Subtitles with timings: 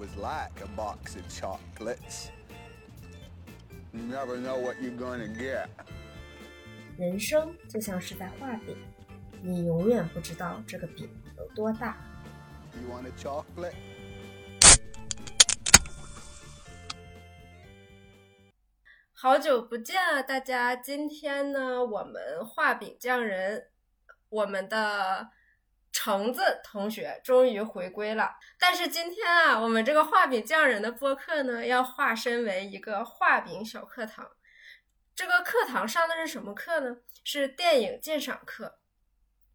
[0.00, 2.30] was like a box of chocolates.
[3.92, 5.68] You never know what you're gonna get.
[6.96, 8.74] 人生就像是在画饼，
[9.42, 11.06] 你永远不知道这个饼
[11.36, 11.98] 有多大。
[12.72, 13.74] You want a chocolate?
[19.12, 20.74] 好久不见啊，大家！
[20.74, 23.66] 今天呢，我们画饼匠人，
[24.30, 25.28] 我们的
[25.92, 28.30] 橙子同学终于回归了。
[28.58, 34.30] 但是今天啊，我们这个画饼匠人的播客呢，要化身为一个画饼小课堂。
[35.14, 36.96] 这个课堂上的是什么课呢？
[37.24, 38.78] 是电影鉴赏课。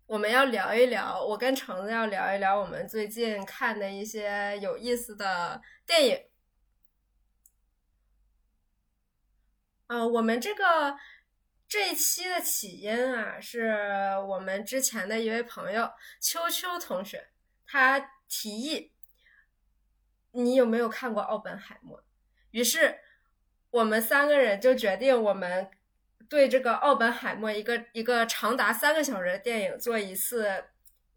[0.05, 6.19] 我们要聊一聊，我跟橙子要聊一聊我们最近看的一些有意思的电影。
[9.87, 10.95] 啊、我们这个
[11.67, 13.73] 这一期的起因啊，是
[14.27, 17.27] 我们之前的一位朋友秋秋同学，
[17.65, 18.91] 他提议
[20.31, 21.99] 你有没有看过《奥本海默》？
[22.51, 22.99] 于是
[23.71, 25.69] 我们三个人就决定，我们
[26.29, 30.65] 对这个《奥本海默》一个一个长达三个小时的电影做一次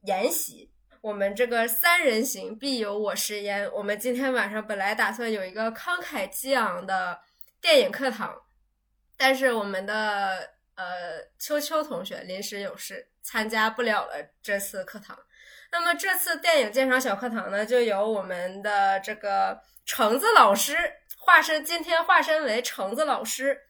[0.03, 0.73] 研习。
[1.01, 3.71] 我们这个三人行必有我师焉。
[3.73, 7.21] 我们今天晚上本来打算有一个慷慨激昂的
[7.61, 8.43] 电影课堂。
[9.19, 10.87] 但是我们的呃
[11.39, 15.19] 秋秋同学临时有事，参加不了了这次课堂。
[15.71, 20.79] 那么这次电影鉴赏小课堂呢，就由我们的这个橙子老师
[21.19, 23.65] 化身，今天化身为橙子老师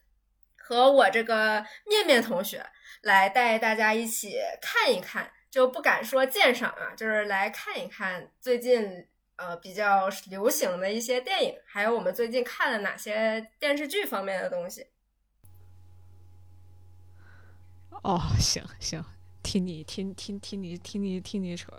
[0.55, 2.65] 和我这个面面同学
[3.01, 14.87] 来带大家一起看一看，就不敢说鉴赏啊，就是来看一看最近呃比较流行的一些电影，还有我们最近看了哪些电视剧方面的东西。
[18.03, 19.03] 哦，行行，
[19.43, 21.71] 听你听听听你听你听你扯。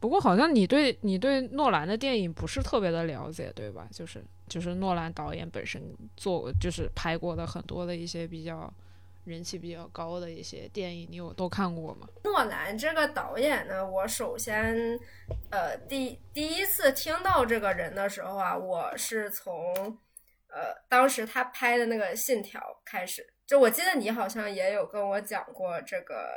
[0.00, 3.88] 不过好像你对你对诺兰的电影不是特别的了解，对吧？
[3.90, 5.82] 就是就是诺兰导演本身
[6.16, 8.72] 做就是拍过的很多的一些比较
[9.24, 12.06] 人气比较高的一些电影，你有都看过吗？
[12.22, 14.98] 诺兰这个导演呢，我首先，
[15.50, 19.74] 呃，第第一次听到这个人的时候啊，我是从，
[20.46, 23.26] 呃，当时他拍的那个《信条》开始。
[23.48, 26.28] 就我记得你好像也有跟我讲过这个，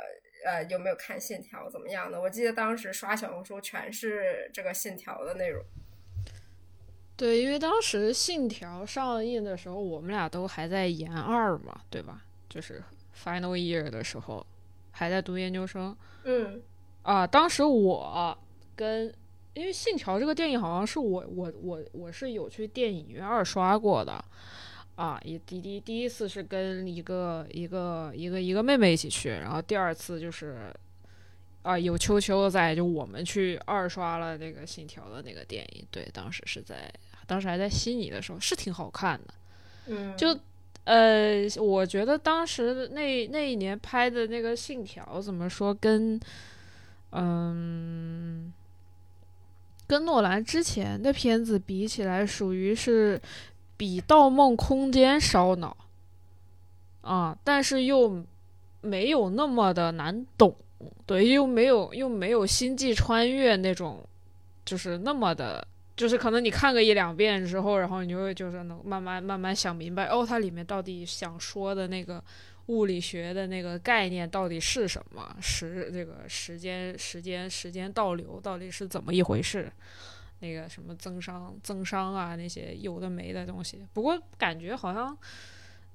[0.46, 2.18] 呃，有没有看《信条》怎么样的？
[2.18, 5.62] 我记得当时刷小红书全是这个《信条》的内容。
[7.14, 12.24] 对，因为当时《信条》上映的时候，我们俩都还在研二嘛，对吧？
[12.48, 12.82] 就是
[13.14, 14.46] final year 的时候，
[14.90, 15.94] 还在读研究生。
[16.24, 16.62] 嗯
[17.02, 18.38] 啊，当时我
[18.74, 19.14] 跟
[19.52, 24.24] 因为《信条》这个电影好像是我我我我是有去电影院二刷过的，
[24.94, 30.72] 啊，一第第第一次是跟一个一个一个一个妹妹一起去，然后第二次就是
[31.62, 36.92] 啊有秋秋在，就我们去二刷了那个《信条》的那个电影，对，当时是在
[37.26, 39.34] 当时还在悉尼的时候，是挺好看的，
[39.86, 40.38] 嗯，就
[40.84, 46.20] 呃，我觉得当时那那一年拍的那个《信条》怎么说，跟
[47.12, 48.52] 嗯，
[49.86, 53.20] 跟诺兰之前的片子比起来，属于是
[53.82, 55.76] 比《盗梦空间》烧脑
[57.00, 58.24] 啊，但是又
[58.80, 60.54] 没有那么的难懂，
[61.04, 64.06] 对，又没有又没有《星际穿越》那种，
[64.64, 65.66] 就是那么的。
[65.96, 72.22] 就是可能你看个一两遍之后，然后你就会就是能慢慢慢慢想明白，哦，它里面到底想说的那个
[72.66, 75.36] 物理学的那个概念到底是什么？
[75.40, 79.68] 时这个时间时间时间倒流到底是怎么一回事？
[80.42, 83.86] 那个什么增伤增伤啊那些有的没的东西。
[83.94, 85.16] 不过感觉好像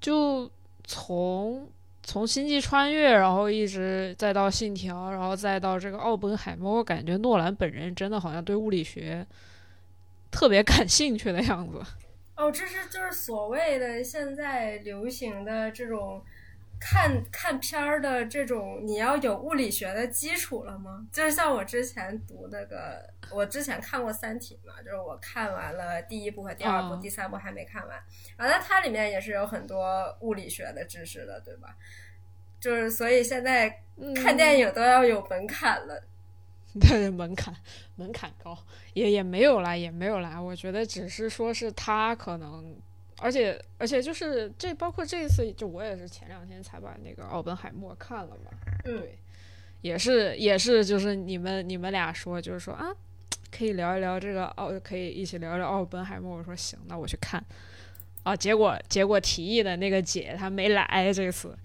[0.00, 0.50] 就
[0.82, 1.70] 从
[2.02, 9.24] 从星际穿越，然后一直再到信条，然后再到这个奥本海默，我感觉诺兰本人真的好像对物理学。
[10.30, 11.80] 特别感兴趣的样子。
[12.36, 16.22] 哦，这是就是所谓的现在流行的这种
[16.80, 21.06] 看看片儿的这种，你要有物理学的基础了吗？
[21.12, 27.98] 就是像我之前读那个，我之前看过《三体》嘛，就是我看完了第一部和第二部，哦第三部还没看完。
[28.36, 31.76] 然后它里面也是有很多物理学的知识的，对吧？
[32.60, 33.82] 就是所以现在
[34.16, 36.02] 看电影都要有门槛了。
[36.80, 37.52] 对门槛
[37.96, 38.56] 门槛高，
[38.92, 40.40] 也也没有啦，也没有啦。
[40.40, 42.76] 我觉得只是说是他可能，
[43.20, 48.50] 而且而且就是这包括这一次，就我也是前两天才把那个奥本海默看了嘛。
[48.84, 49.18] 嗯，对，
[49.80, 52.90] 也是也是就是你们你们俩说就是说啊，
[53.50, 56.38] 可以聊一聊这个奥，可以一起聊聊奥本海默。
[56.38, 57.44] 我说行，那我去看。
[58.22, 61.56] 啊，结果结果提议的那个姐她没来这次。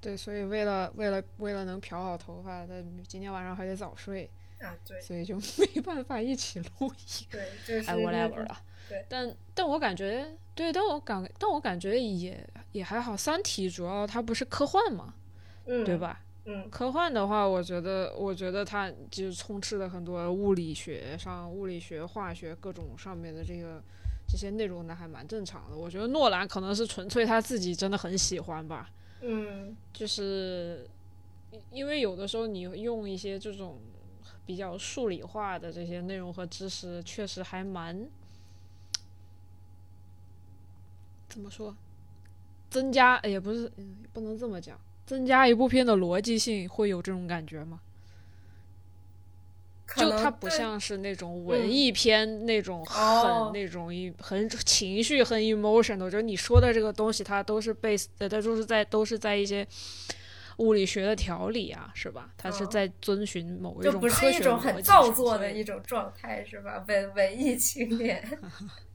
[0.00, 2.72] 对，所以为了为了为了能漂好头发，她
[3.06, 4.28] 今天晚上还得早睡。
[4.60, 5.36] 啊，对所以就
[5.74, 7.26] 没办法一起录音。
[7.30, 8.60] 对，就是哎那，whatever 了。
[8.88, 10.26] 对但但我感觉，
[10.60, 13.14] 对，但我感，但我感觉也也还好。
[13.16, 15.14] 《三体》主要它不是科幻嘛，
[15.64, 15.96] 嗯，对？
[15.96, 16.20] 吧？
[16.44, 23.82] 嗯科幻的话，我觉得，我觉得它就是充斥了很多物理学上、物理学、化学各种上面的这个
[24.28, 25.76] 这些内容呢，还蛮正常的。
[25.76, 28.90] 我觉得诺兰可能是纯粹他自己真的很喜欢吧，
[29.22, 30.86] 嗯就是
[31.50, 33.78] 因因为有的时候你用一些这种
[34.44, 38.06] 比较数理化的这些内容和知识，确实还蛮
[41.30, 41.74] 怎么说，
[42.68, 47.80] 增加也不是，嗯，不能这么讲，增加一部片的逻辑性，会有这种感觉吗？
[49.96, 59.66] 就它不像是那种文嗯艺片、那种很、哦那种一很情绪很 emotional，就是你说的这个东西，它都是 base，呃它都是在都是在一些
[60.58, 62.30] 物理学的条理啊，是吧？
[62.36, 66.84] 它是哦在遵循某一就种不是一种很造作的一种状态，是吧？
[66.86, 68.24] 文文艺青年，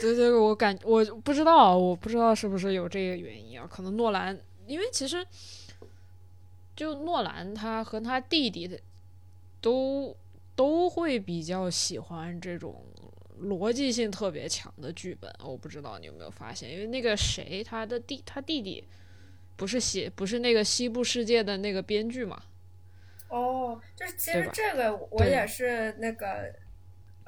[0.00, 3.66] 对对，我感我不知道，我不知道是不是有这个原因啊？
[3.70, 5.26] 可能诺兰，因为其实
[6.76, 8.78] 就诺兰他和他弟弟的
[9.60, 10.14] 都
[10.54, 12.84] 都会比较喜欢这种
[13.42, 15.32] 逻辑性特别强的剧本。
[15.42, 18.84] 我不知道你有没有发现，因为那个谁，他的弟他弟弟
[19.56, 22.40] 不是写不是那个西部世界的那个编剧嘛？
[23.28, 26.54] 哦，就是其实这个我也是那个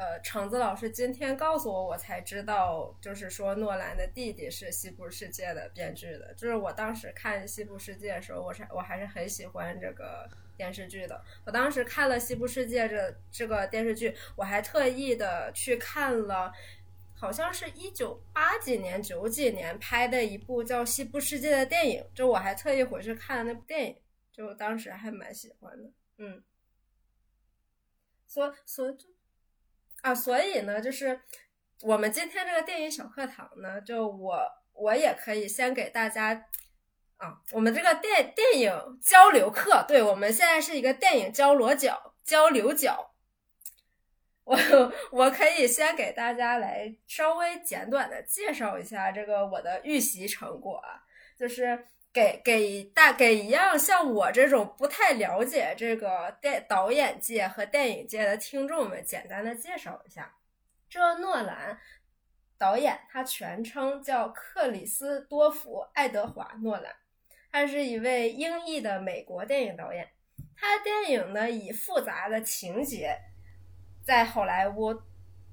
[0.00, 6.32] 呃，橙子老师今天告诉我，我才知道，就是说诺兰的弟弟是《西部世界》的编剧的。
[6.32, 10.26] 就是我当时看《西部世界》的时候，我是我还是很喜欢这个
[10.56, 11.22] 电视剧的。
[11.44, 16.50] 我当时看了《西部世界》这这个电视剧，我还特意的去看了。
[17.14, 23.96] 好像是一九八几年、九几年拍的一部叫《西部世界》的电影，就我还特意回去看了那部电影，
[24.32, 25.90] 就当时还蛮喜欢的。
[26.16, 26.42] 嗯，
[28.26, 29.06] 所所以就
[30.02, 31.20] 啊，所以呢，就是
[31.82, 34.42] 我们今天这个电影小课堂呢，就我
[34.72, 36.46] 我也可以先给大家
[37.16, 43.14] 啊，我们这个电电影交流课，对我们现在是一个电影交流角交流角，
[44.44, 44.56] 我
[45.12, 51.02] 我可以先给大家来稍微简短的介绍一下这个我的预习成果啊，
[51.38, 51.86] 就是。
[52.12, 60.34] 给给大给一样像我这种不太了解这个电导演界和电影界的听众们，简单的介绍一下。
[60.88, 61.78] 这诺兰
[62.58, 66.92] 导演他全称叫克里斯多夫·爱德华·诺兰，
[67.52, 70.08] 他是一位英裔的美国电影导演。
[70.56, 73.16] 他电影呢以复杂的情节
[74.04, 75.00] 在好莱坞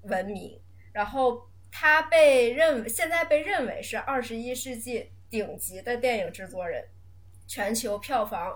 [0.01, 0.59] 闻名，
[0.91, 5.11] 然后他被认为现在被认为是二十一世纪。
[5.29, 6.83] 顶级的电影制作人，
[7.47, 8.55] 全球票房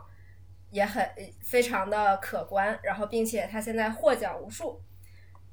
[0.70, 1.10] 也很
[1.42, 4.82] 非常的可观，然后并且他现在获奖无数。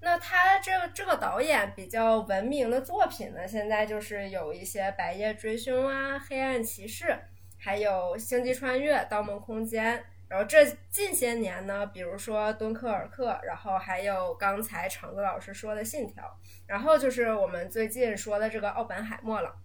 [0.00, 7.06] 那他这这个导演比较闻名的作品呢，现在就是有一些《白夜追凶》啊，《黑暗骑士》，
[7.58, 9.98] 还有《星际穿越》《盗梦空间》。
[10.28, 16.22] 然后这近些年呢，比如说《敦刻尔克》，然后还有刚才橙子老师说的《信条》，
[16.66, 19.56] 然后就是我们最近说的这个《奥本海默》了。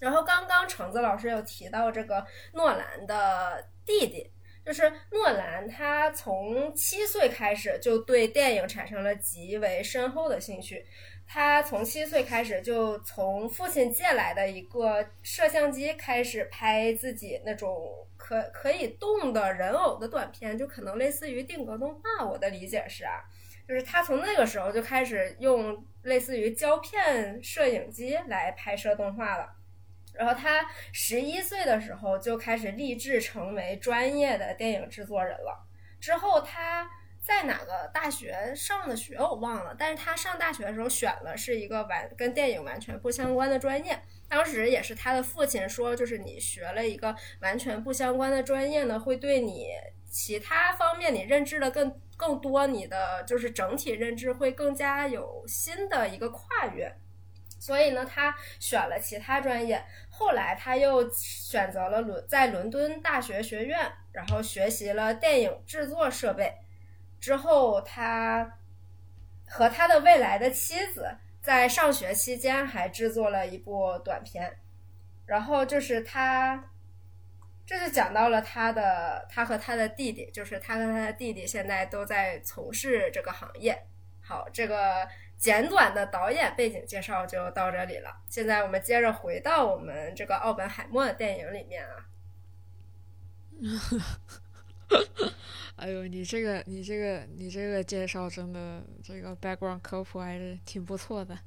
[0.00, 4.30] 然后刚刚橙子老师有提到这个诺兰的弟弟，
[4.64, 10.84] 就是诺兰，他从七岁开始就对电影产生了极为深厚的兴趣。
[11.28, 22.24] 他从七岁开始就从父亲借来的一个摄像机开始拍自己那种可可以动的人偶的短片，就可能类似于定格动画。
[22.24, 23.24] 我的理解是啊，
[23.66, 29.55] 就是他从那个时候就开始用类似于胶片摄影机来拍摄动画了。
[30.18, 35.66] 然后他十一岁的时候就开始立志成为专业的电影制作人了。
[36.00, 36.88] 之后他
[37.20, 43.98] 在哪个大学上的学我忘了，但是他上大学的时候选了是一个完跟电影完全不相关的专业。
[44.28, 49.68] 当时也是他的父亲说，就是你学了一个完全不相关的专业呢，会对你
[50.08, 56.92] 其他方面你认知的更更多，你的就是整体认知会更加有新的一个跨越。
[57.58, 59.84] 所以呢，他选了其他专业。
[60.18, 63.78] 后来他又选择了伦在伦敦大学学院，
[64.12, 66.54] 然后学习了电影制作设备。
[67.20, 68.58] 之后，他
[69.46, 74.56] 和他的未来的妻子在上学期间还制作了一部短片。
[75.26, 76.70] 然后就是他，
[77.66, 83.86] 这就讲到了他的他和他的弟弟，就是他和他的弟弟现在都在从事这个行业。
[84.22, 85.06] 好，这个。
[85.38, 88.10] 简短的导演背景介绍就到这里了。
[88.28, 92.06] 现在我们接着回到我们这个奥本海默的电影里面啊。
[95.76, 101.38] 哎呦，你这个你这个你这个介绍真的这个 background 科普还是挺不错的。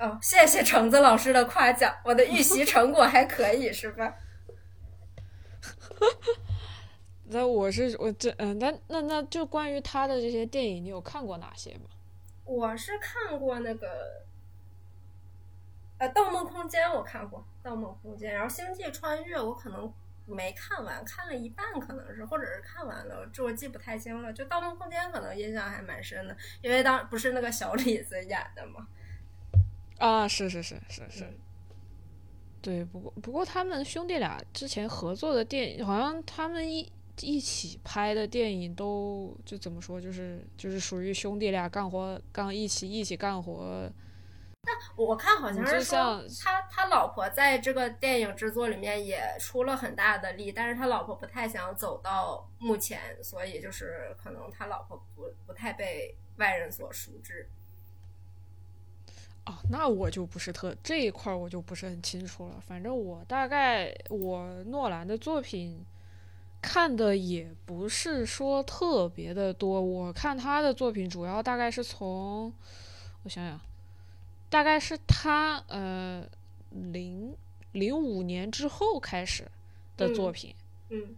[0.00, 4.14] 哦，谢谢橙子老师的夸奖，我的预习成果还可以，是吧？
[7.26, 11.88] 那我是我这嗯，那那那就关于他的这些电影，你有看过哪些吗？
[12.44, 14.24] 我是看过那个，
[15.98, 19.92] 呃，《盗梦空间》我看过，《盗梦空间》，然后《星际穿越》我可能
[20.26, 24.32] 没看完，看了一半，可能是，或者是看完了，这我记不太清了。
[24.32, 28.86] 就《盗梦空间》可能印象还蛮深的，因为当不是那个小李子演的嘛。
[29.98, 31.38] 啊，是是是是是，
[32.60, 36.90] 对，不过不过他们兄弟俩之前合作的电影，好像他们一
[37.20, 43.90] 一起拍的电影都就怎么说，就是就是属于兄弟俩干活干一起一起干活。
[44.66, 57.46] 但我看好像是说他他老婆在这个电影制作里面也出了很大的力，但是他老婆不太想走到幕前，所以就是可能他老婆不不太被外人所熟知。
[59.44, 62.58] 哦，那我就不是特这一块我就不是很清楚了。
[62.66, 65.84] 反正我大概我诺兰的作品
[66.64, 69.78] 看的也不是说特别的多。
[69.78, 72.50] 我看他的作品主要大概是从
[73.22, 73.60] 我想想，
[74.48, 76.26] 大概是他呃
[76.70, 77.36] 零
[77.72, 79.46] 零五年之后开始
[79.98, 80.54] 的作品。
[80.88, 81.14] 嗯，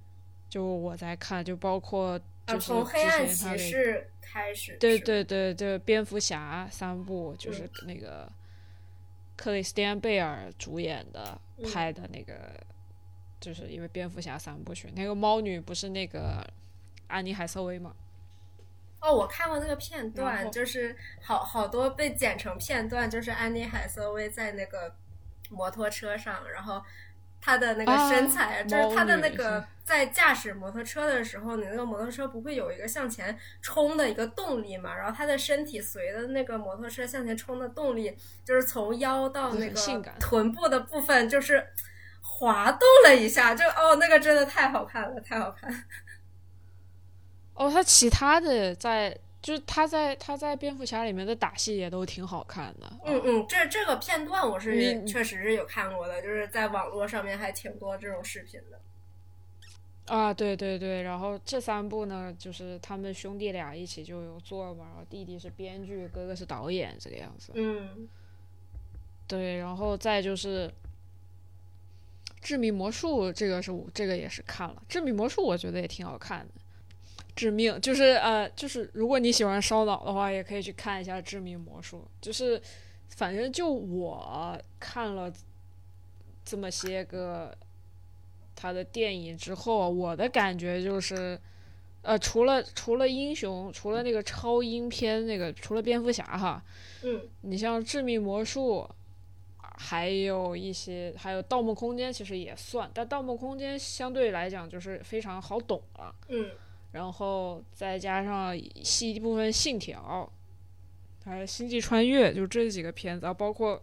[0.49, 4.11] 就我在看，就包括就是从黑暗骑士。
[4.21, 8.31] 开始对对对对，蝙蝠侠三部就是那个
[9.37, 12.35] 克里斯蒂安贝尔主演的拍的那个，
[13.47, 16.45] 就是因为蝙蝠侠三部曲，那个猫女不是那个
[17.07, 17.95] 安妮海瑟薇吗？
[19.01, 24.93] 哦，我看过那个片段，就是好好多被剪成片段，就是安妮海瑟薇在那个
[25.49, 26.83] 摩托车上，然后。
[27.39, 34.97] 她的那个身材，就是她的那个在驾驶摩托车的时候，你那个摩托车不会有一个向前冲的一个动力嘛？
[34.97, 41.65] 然后她的身体随着那个摩托车向前冲的动力，就是从腰到那个臀部的部分，就是
[42.39, 45.85] 滑动了一下，就哦，那个真的太好看了，太好看。
[47.55, 49.19] 哦，他其他的在。
[49.43, 52.93] 就是他在他在蝙蝠侠里面的打戏也都挺好看的。
[53.05, 60.13] 嗯嗯，这这个片段我是确实是有看过的，就是在网络上面还挺多这种视频的。
[60.13, 67.53] 啊，对对对，然后这三部呢，就是他们兄弟俩一起就有做嘛，然后弟弟是编剧，哥哥是导演，这个样子。
[67.55, 68.09] 嗯，
[69.29, 70.67] 对，然后再就是
[72.47, 76.53] 《致命魔术》，这个是我这个也是看了，《致命魔术》我觉得也挺好看的。
[77.35, 81.99] 致命就是呃，就是如果你喜欢烧脑的话，也可以去看一下《致命魔术》。
[82.21, 82.63] 就是
[83.09, 85.33] 反正就我看了
[86.45, 87.53] 这么些个
[88.55, 91.37] 他的电影之后，我的感觉就是，
[92.03, 96.63] 呃，除了除了英雄，除了那个超英片那个，除了蝙蝠侠哈，
[97.03, 98.89] 嗯，你像《致命魔术》，
[99.77, 106.51] 还有一些，还有《盗梦空间》，其实也算，但《盗梦空间》相对来讲就是非常好懂了，嗯。
[106.93, 110.31] 然后再加上细一部分《信条》，
[111.29, 113.83] 还有《星际穿越》，就这几个片子啊，包括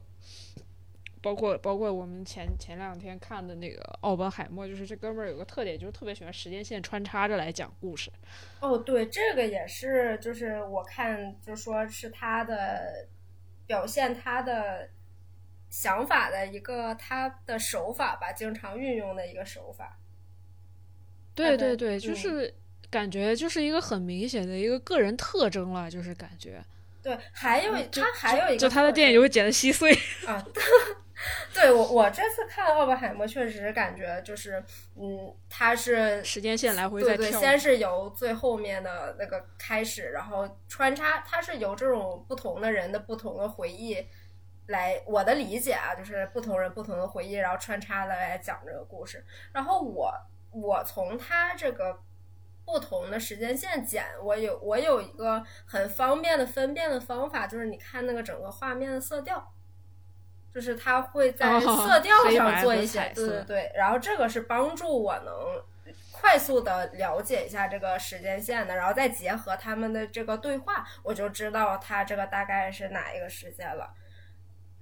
[1.22, 8.10] 包括包括我们前前两天看的那个《奥本海默》，就是这哥们儿有个特点，就是特别喜欢时间线穿插着来讲故事。
[8.62, 13.08] 哦，对，这个也是，就是我看就说是他的
[13.68, 14.90] 表现他的
[15.74, 19.98] 想法的一个他的手法吧，经常运用的一个手法。
[21.34, 22.54] 对对对，就是。
[22.92, 26.64] 感觉就是一个很明显的一个个人特征了，就是感觉。
[27.02, 29.92] 对，还有他还有一个，就他的电影就会剪得稀碎
[30.28, 30.46] 啊。
[31.52, 34.64] 对我，我这次看奥本海默，确实感觉就是，
[34.96, 37.18] 嗯，他是时间线来回在跳。
[37.18, 43.98] 对对，先是由最后面的那个开始，然后穿插，他是由这种不同的人的不同的回忆
[44.68, 49.26] 来，我的理解啊，就是不同人不同的回忆，然后穿插的来讲这个故事。
[49.52, 50.14] 然后我
[50.52, 52.00] 我从他这个。
[52.66, 59.52] 不同的时间线剪，我有我有一个很方便的分辨的方法，就是你看那个整个画面的色调，
[60.56, 65.36] 就是它会在色调上做一些，对对对，然后这个是帮助我能
[66.14, 73.94] 快速的了解一下这个时间线的，然后再结合他们的这个对话，我就知道他这个大概是哪一个时间了。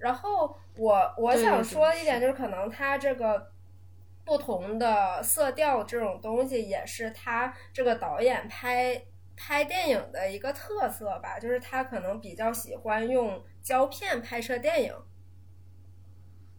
[0.02, 3.50] 然后我我想说一点就是，可能它这个。
[4.24, 9.02] 不同的色调这种东西也是他这个导演拍
[9.36, 14.94] 拍电影的一个特色吧，就是他可能比较喜欢用胶片拍摄电影。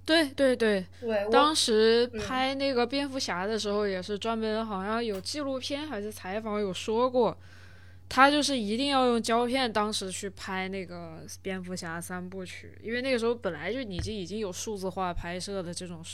[0.06, 7.38] 对对对，对，我当时嗯拍那个蝙蝠侠的时候，也是专门好像有纪录片还是采访有说过，
[8.16, 16.06] 他就是一定要用胶片，当时去拍那个蝙蝠侠三部曲，因为那个时候本来就已经已经有数字化拍摄的这种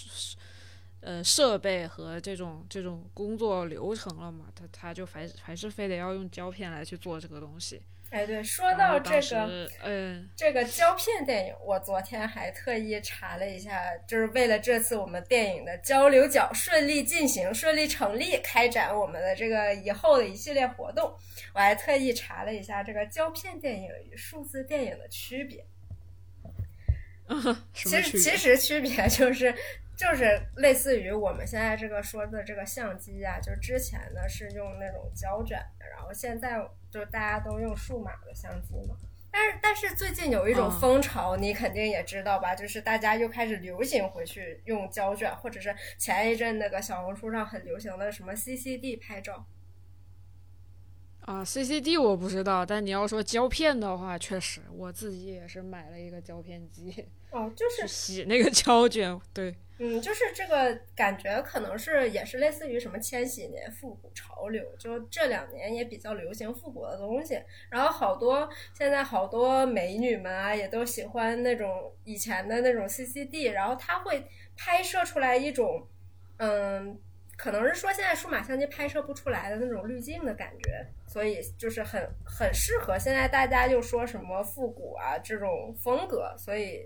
[1.02, 7.82] 呃设备和这种这种工作流程了嘛，他他就还还是非得要用胶片来去做这个东西。
[8.10, 9.70] 哎，对，说到这个。
[9.84, 21.14] 嗯，这个胶片电影，我昨天还特意查了一下，就是为了这次我们电影的交流角顺利进行、顺利成立，开展我们的这个以后的一系列活动，
[21.54, 25.64] 我还特意查了一下这个胶片电影与数字电影的区别。
[27.74, 28.36] 什其实其？
[28.36, 29.54] 实区别就是
[30.00, 36.58] 就是类似于我们现在这个说的这个相机啊，就之前呢是用那种胶卷的，然后现在
[36.90, 38.96] 就大家都用数码的相机嘛。
[39.30, 42.56] 但是但是最近有一种嗯风潮，你肯定也知道吧？
[42.56, 49.46] 就是大家又开始流行回去用胶卷，或者是前一阵那个小红书上很流行的什么 CCD 拍照。
[51.30, 59.16] 啊，CCD 我不知道，但你要说胶片的话，确实我自己也是买了一个胶片机，哦，就是洗那个胶卷。
[59.32, 67.40] 对，嗯，就是这个感觉，可能是也是类似于什么千禧年复古潮流，就这两年也比较流行复古的东西。
[67.70, 74.26] 然后好多现在好多美女们啊，也都喜欢那种以前的那种 CCD，然后它会
[74.58, 75.88] 拍摄出来一种，
[76.38, 77.00] 嗯，
[77.38, 86.84] 可能是说现在数码相机拍摄不出来的那种滤镜的感觉，所以就是很很适合现在大家又说什么复古啊这种风格，所以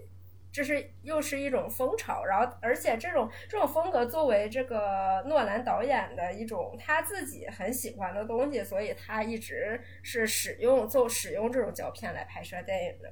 [0.49, 13.11] 这是又是一种风潮，然后而且这种这种风格作为这个诺兰导演的一种他自己很喜欢的东西，所以他一直是使用就使用这种胶片来拍摄电影的。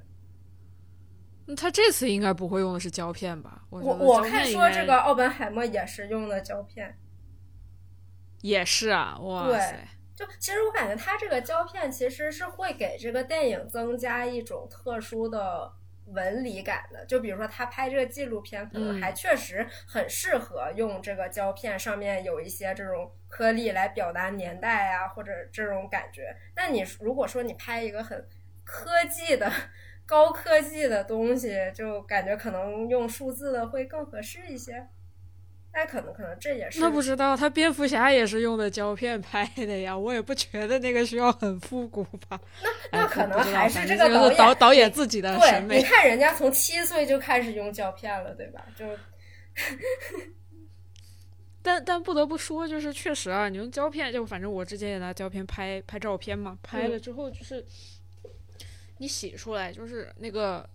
[1.44, 3.64] 那他这次应该不会用的是胶片吧？
[3.68, 6.96] 我我看说这个奥本海默也是用的胶片，
[8.40, 15.72] 也是啊，哇对塞，就其实我感觉它这个胶片其实是会给这个电影增加一种特殊的
[16.06, 17.04] 纹理感的。
[17.06, 26.34] 就比如说他拍这个纪录片，可能嗯还确实很适合用这个胶片，上面有一些这种颗粒来表达年代啊，或者这种感觉。
[26.56, 28.26] 那你如果说你拍一个很
[28.64, 29.50] 科技的。
[30.04, 34.88] 高科技的东西，就感觉可能用数字的会更合适一些。
[35.74, 42.38] 那可能可能这也是那不知道他蝙蝠侠也是用的胶片拍的呀，我也不觉得那个需要很复古吧。
[42.92, 45.78] 那那可能还是这这个导导演自己的，审美。
[45.78, 48.66] 你看人家从七岁就开始用胶片了，对吧？
[48.76, 48.84] 就
[51.62, 57.64] 但但不得不说，就是确实啊，你用胶片，就反正我之前也拿胶片拍拍照片嘛，拍了之后就是
[58.98, 60.68] 你洗出来，就是那个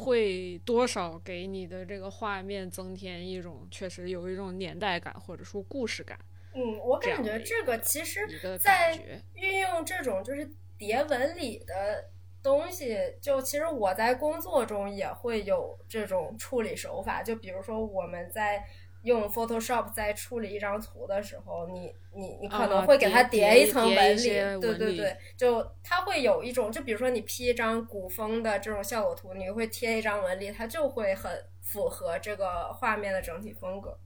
[0.00, 6.18] 会多少给你的这个画面增添一种确实有一种年代感或者说故事感
[6.54, 8.20] 嗯，我感觉这个其实
[8.58, 8.98] 在。
[9.34, 12.10] 运用这种就是叠纹理的
[12.42, 17.22] 东西，就其实我在工作中也会有这种处理手法。
[17.22, 18.62] 就比如说我们在
[19.02, 24.22] 用 Photoshop 在处理一张图的时候，你你你可啊能会给它叠叠一层纹理
[24.60, 33.98] 对对对，就它会有一种，就比如说你 P 一张古风的这种效果图，你会贴一张纹理，它就会很符合这个画面的整体风格。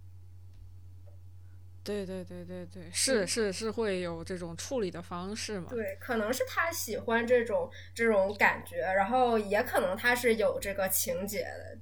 [1.83, 5.67] 对对对对对，是是是会有这种处理的方式嘛？
[5.69, 11.77] 对，可能是他喜欢这种这种感觉，然后也可能他是有这个情节的，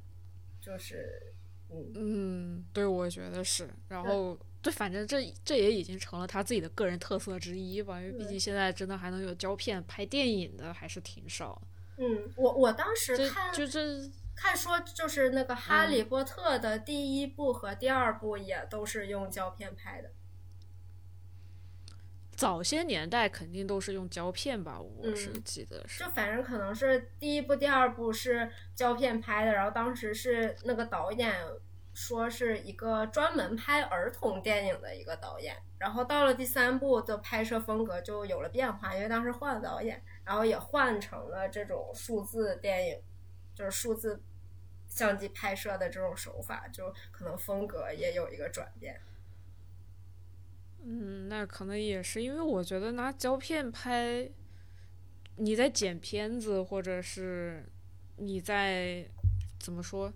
[0.60, 1.31] 就是
[1.72, 3.68] 嗯，嗯，对，我觉得是。
[3.88, 8.00] 然后，对，反正这这也已经成了他自己的个人特色之一吧。
[8.00, 11.60] 因为毕竟现在真的还能有胶片拍电影的还是挺少。
[11.96, 13.80] 嗯，我我当时看就这，
[14.34, 20.10] 看说，就是那个《哈利嗯波特》的第一部和第二部也都是用胶片拍的。
[22.42, 26.10] 早些年代肯定都是用胶片吧，我是嗯记得是就。
[26.10, 31.32] 反正可能是第一部、第二部是胶片拍的，然后当时是那个导演
[31.94, 43.00] 说是一个专门拍儿童电影的一个导演，然后到了第三部的拍摄风格就有了变化，因为当时换了导演，然后也换成了这种数字电影，
[43.54, 44.20] 就是数字
[44.88, 49.00] 相机拍摄的这种手法，就可能风格也有一个转变。
[50.84, 54.28] 嗯，那可能也是因为我觉得拿胶片拍，
[55.36, 57.64] 你在剪片子，或者是
[58.16, 59.06] 你在
[59.58, 60.12] 怎么说，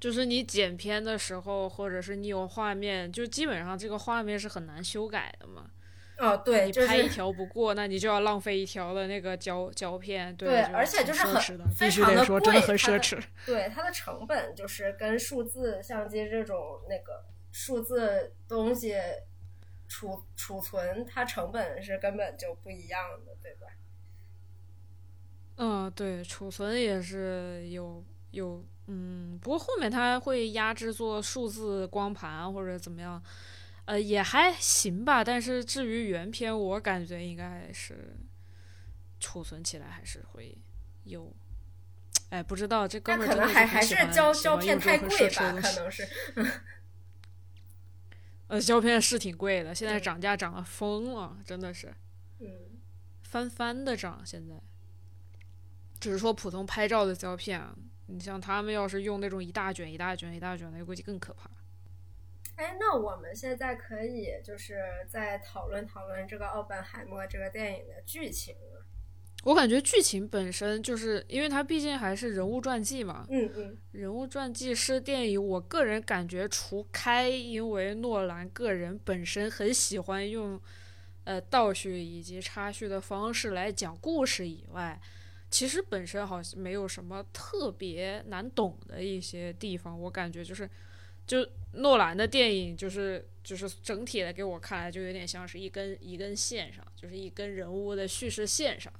[0.00, 5.70] 就是你剪片的时候，或者是你有画面，就基本上这个画面是很难修改的嘛。
[6.18, 13.18] 哦，对，你拍一条不过，那你就要浪费一条的那个胶胶片，对对，而且就是很奢侈的，非必须常的得说，真的很奢侈。
[13.46, 18.94] 对它的成本就是跟数字相机这种那个数字东西
[19.90, 23.66] 储储存，它成本是根本就不一样的，对吧？
[25.56, 33.20] 嗯，对，储存也是有有，嗯，不过后面它会压制做数字光盘或者怎么样，
[33.84, 35.24] 呃，也还行吧。
[35.24, 38.16] 但是至于原片，我感觉应该是
[39.18, 40.56] 储存起来还是会
[41.02, 41.34] 有，
[42.30, 46.08] 哎，不知道这哥们儿真的能还还是胶胶片太贵吧，可能是。
[48.50, 51.94] 呃，胶片是挺贵的，现在涨价涨得疯了，真的是
[52.40, 52.48] 嗯，
[53.22, 54.20] 翻番的涨。
[54.26, 54.60] 现在，
[56.00, 57.72] 只是说普通拍照的胶片啊，
[58.06, 61.48] 你像他们要是用那种一大卷一大卷一大卷的，估计更可怕。
[62.56, 68.79] 哎，那我们现在可以就是再讨论讨论这个奥本海默这个电影的剧情了。
[69.44, 80.60] 我感觉剧情本身就是因为它毕竟还是人物传记嘛，嗯嗯，人物传记是电影，我个人感觉除开因为诺兰个人本身很喜欢用
[81.24, 85.00] 呃倒叙以及插叙的方式来讲故事以外，
[85.50, 89.98] 其实本身好像没有什么特别难懂的一些地方。
[89.98, 90.68] 我感觉就是
[91.26, 98.92] 就诺兰的电影就是就是整体的给我看来就有点像是一根一根线上，就是一根人物的叙事线上。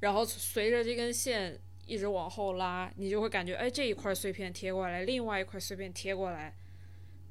[0.00, 6.56] 然后随着这根线一直往后拉，你就会感觉，哎，这一块碎片贴过来，另外一块碎片贴过来，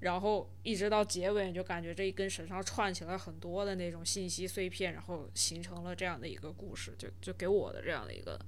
[0.02, 8.40] 然后一直到结尾，你就感觉这一根绳上串起来很多的那种信息碎片，然后形成了这样的一个故事，就就给我的这样的一个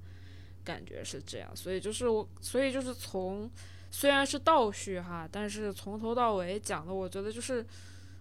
[0.62, 1.50] 感觉是这样。
[1.56, 3.50] 所以就是我，所以就是从
[3.90, 7.66] 虽然是倒叙哈，但是从头到尾讲的，我觉得就是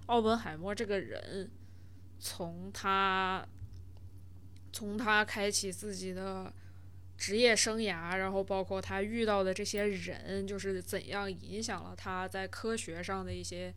[0.07, 1.51] 奥本海默这个人，
[2.19, 3.47] 从他。
[4.73, 6.51] 从他开启自己的
[7.17, 13.73] 职业生涯，然后包括他遇到的这些人，就是怎样影响了他在科学上的一些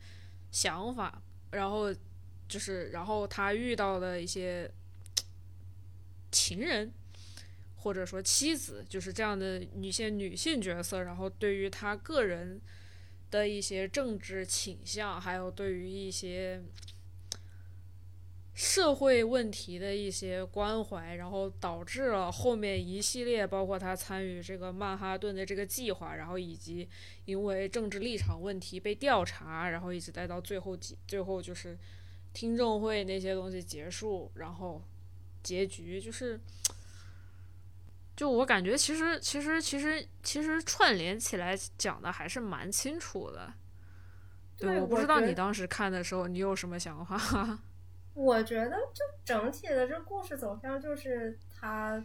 [0.50, 1.94] 想法，然后
[2.48, 4.70] 就是然后他遇到的一些
[6.30, 6.92] 情人
[7.76, 12.60] 或者说妻子，就是这样的一些女性角色，然后对于他个人
[13.30, 16.62] 的一些政治倾向，还有对于一些。
[18.54, 26.88] 社会问题的一些关怀，然后导致了后面一系列，包括他参与这个曼哈顿的这个计划，然后以及
[27.24, 31.76] 因为政治立场问题被调查，然后一直待到最后几，最后就是
[32.32, 34.80] 听证会那些东西结束，然后
[35.42, 36.38] 结局就是，
[38.14, 43.52] 就我感觉其实其实其实其实串联起来讲的还是蛮清楚的。
[44.56, 47.58] 对我不知道你当时看的时候你有什么想法。
[48.14, 52.02] 我觉得就整体的这故事走向就是他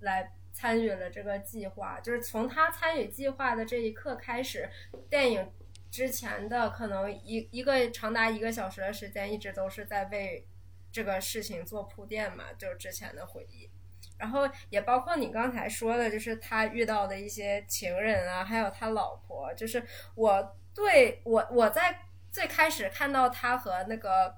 [0.00, 4.68] 来参与了这个计划，就是从他参与计划的这一刻开始，
[5.10, 5.52] 电影
[5.90, 10.46] 之前的可能一一个长达一个小时的时间，一直都是在为
[10.90, 13.70] 这个事情做铺垫嘛，就是之前的回忆。
[14.18, 19.52] 然后也包括你刚才说的，就是他遇到的一些情人啊，还有他老婆。
[19.52, 19.82] 就是
[20.14, 24.34] 我对我我在最开始看到他和那个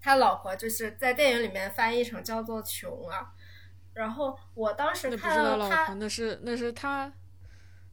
[0.00, 3.32] 他老婆，就是在电影里面翻译成叫做琼啊。
[3.94, 7.12] 然后我当时看到他，那是那是他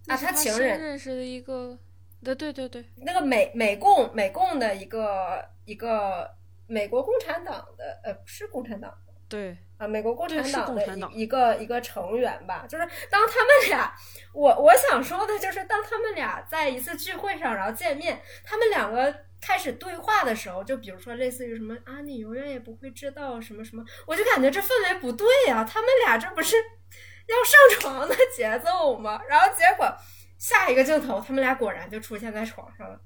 [0.08, 1.80] 啊他情人认识的一个，
[2.24, 6.30] 对对对对，那个美美共美共的一个一个
[6.68, 8.96] 美国共产党的呃不是共产党。
[9.28, 13.94] 对，啊，美国共产党的一一个一个成员吧，就是当他们俩，
[14.34, 29.22] 我我想说的就是，当他们俩在一次聚会上，然后见面，他们两个开始对话的时候，就比如说类似于什么啊，你永远也不会知道什么什么，我就感觉这氛围不对呀、他们俩这不是要上床的节奏吗？
[29.28, 29.94] 然后结果
[30.38, 33.02] 下一个镜头，他们俩果然就出现在床上了，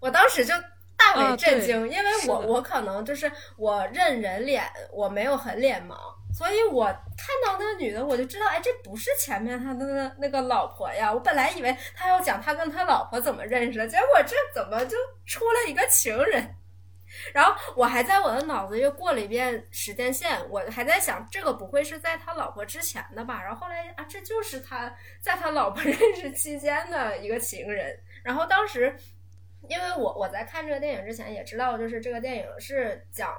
[0.00, 0.54] 我当时就。
[0.98, 5.96] 大为震惊，因为我我可能就是我认人脸，我没有很脸盲，
[6.36, 11.12] 所以我看到那个女的，我就知道，哎，这不是前面他的那那个老婆呀。
[11.12, 16.56] 我本来以为他要讲他跟他老婆怎么认识的，结果这怎么就出了一个情人？
[17.32, 23.40] 然后我还在我的脑子又过了一遍时间线，我还在想，这个不会是在他老婆之前的吧？
[23.40, 27.96] 然后后来啊，这就是他在他老婆 认识期间的一个情人。
[28.24, 28.94] 然后当时。
[29.68, 33.32] 因为我我在看这个电影之前也知道，就是这个电影是讲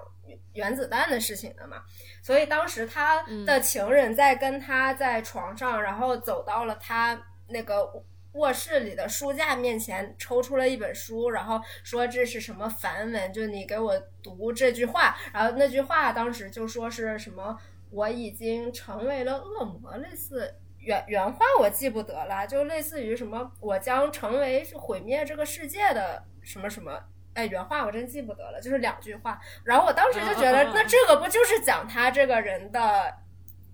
[0.53, 1.83] 原子弹的事情的嘛，
[2.21, 7.91] 所以当时他的情人在跟他在床上，然后走到了他那个
[8.33, 15.17] 卧室里的书架面前抽出了一本书，然后说这是什么梵文，就你给我读这句话。
[15.33, 17.57] 然后那句话当时就说是什么，
[17.89, 20.55] 我已经成为了恶魔，类似
[20.89, 26.99] 原原话我记不得了，就类似于什么我将成为毁灭这个世界的什么什么。
[27.35, 29.39] 哎，原话我真记不得了，就是两句话。
[29.63, 33.13] 然后我当时就觉得，那这个不就是讲他这个人的，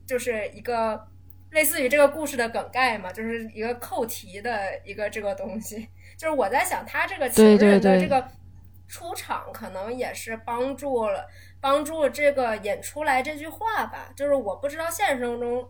[0.05, 1.07] 就是一个
[1.51, 5.87] 类似于这个故事的梗概嘛，就是一个扣题的一个这个东西。
[6.17, 8.27] 就是我在想，他这个情人的这个
[8.89, 11.25] 出场，可能也是帮助了
[11.61, 14.11] 帮助这个引出来这句话吧。
[14.17, 15.67] 就是我不知道现实生活中，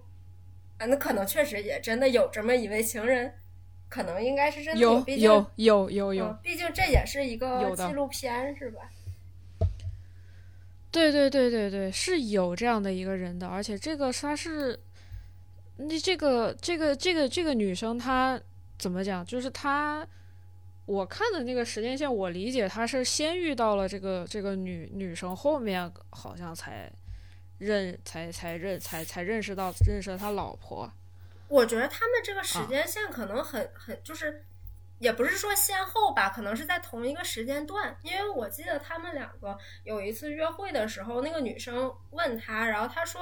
[0.77, 3.33] 啊，那可能确实也真的有这么一位情人。
[3.87, 8.81] 可能应该是真的有，有有有有，毕竟这也是一个纪录片，是吧？
[10.91, 14.77] 对对对对对，是有这样的一个人的，而且这个他是，
[15.77, 18.41] 那这个这个这个这个女生她
[18.77, 19.23] 怎么讲？
[19.25, 20.05] 就是她，
[20.85, 26.91] 我看的那个时间线，我理解她是先遇到了这个这个女女生，后面好像才
[27.57, 30.91] 认才才认才才认识到认识了他老婆。
[31.47, 34.43] 我觉得他们这个时间线可能很很就是，
[34.99, 37.95] 也不是说先后吧，可能是在同一个时间段。
[38.01, 43.21] 因为我记得他们两个有一次约会的时候，那个女生问他，然后他说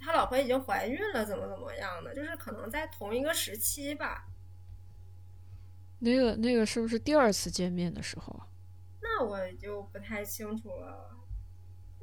[0.00, 4.24] 他老婆已经怀孕了，怎么怎么样的，就是可能在同一个时期吧。
[5.98, 8.46] 那个那个是不是第二次见面的时候啊？
[9.00, 11.10] 那我就不太清楚了。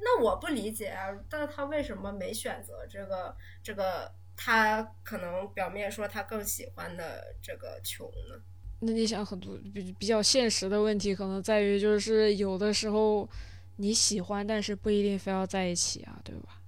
[0.04, 4.12] 那我不理解啊，但他为什么没选择这个这个？
[4.34, 8.42] 他可能表面说他更喜欢的这个穷呢？
[8.80, 13.28] 那你想很多比比较现实的问题，可能在于就是有的时候
[13.76, 16.58] 你喜欢，但是不一定非要在一起啊，对吧？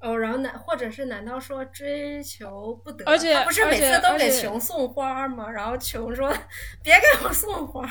[0.00, 3.04] 哦，然后难，或者是难道说追求不得？
[3.04, 5.48] 而且不是每次都给穷送花吗？
[5.48, 6.34] 然后穷说
[6.82, 7.88] 别给我送花。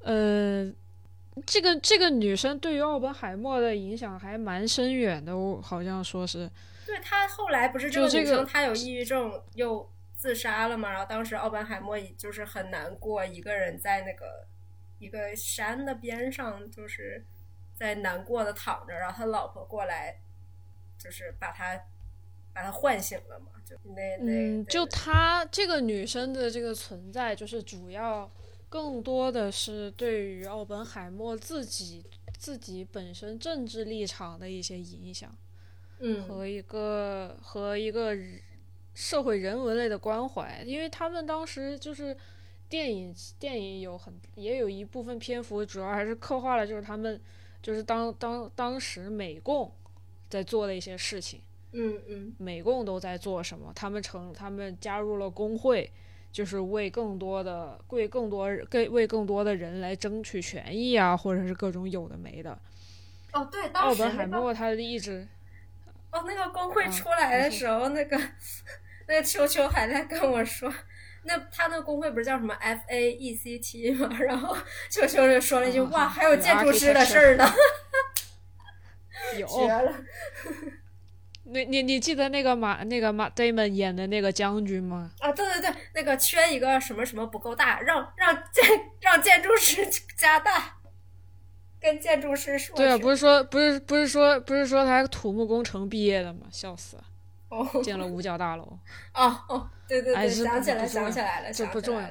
[0.00, 0.64] 呃，
[1.46, 6.50] 这个这个女生对于奥本海默的影响还蛮深远的，我好像说是。
[6.86, 10.90] 对她后来不是这个女生，她有抑郁症又自杀了嘛？
[10.90, 14.46] 然后当时奥本海默就是很难过，一个人在那个
[14.98, 17.24] 一个山的边上，就是
[17.74, 18.94] 在难过的躺着。
[18.94, 20.20] 然后他老婆过来，
[20.96, 21.74] 就是把他
[22.52, 23.46] 把他唤醒了嘛？
[23.64, 28.30] 就那那嗯，就他这个女生的这个存在，就是主要
[28.74, 32.04] 更多的是对于奥本海默自己
[32.36, 35.32] 自己本身政治立场的一些影响。
[36.00, 38.12] 嗯和一个和一个
[38.92, 42.16] 社会人文类的关怀，因为他们当时就是
[42.68, 47.20] 电影电影有很也有一部分篇幅，主要还是刻画了就是他们
[47.62, 49.70] 就是当当当时美共
[50.28, 51.40] 在做的一些事情。
[51.70, 53.72] 嗯嗯，美共都在做什么？
[53.72, 55.88] 他们成他们加入了工会，
[56.34, 62.58] 就是为更多的为更多为为更多的人来争取权益啊，或者是各种有的没的。
[63.32, 65.28] 哦，对，奥本海默他一直。
[66.10, 68.20] 哦，那个工会出来的时候，那个
[69.06, 70.74] 那个秋秋还在跟我说，
[71.22, 74.10] 那他那个工会不是叫什么 F A E C T 吗？
[74.18, 74.56] 然后
[74.90, 77.44] 秋秋就说了一句：“哇，还有建筑师的事儿呢。
[79.38, 79.94] ”有绝了。
[81.44, 85.10] 你你你记得那个马那个马 Damon 演的那个将军吗？
[85.20, 88.64] 啊，对对对，那个缺一个什么什么不够大，让让建
[89.00, 90.78] 让建筑师加大。
[91.80, 96.46] 跟建筑师说，对啊，不是说不是不是说不是说他土木工程毕业的吗？
[96.50, 97.04] 笑死了，
[97.50, 98.62] 哦，建了五角大楼。
[99.12, 102.08] 哦哦，对对对，想起来想起来了，这不重要。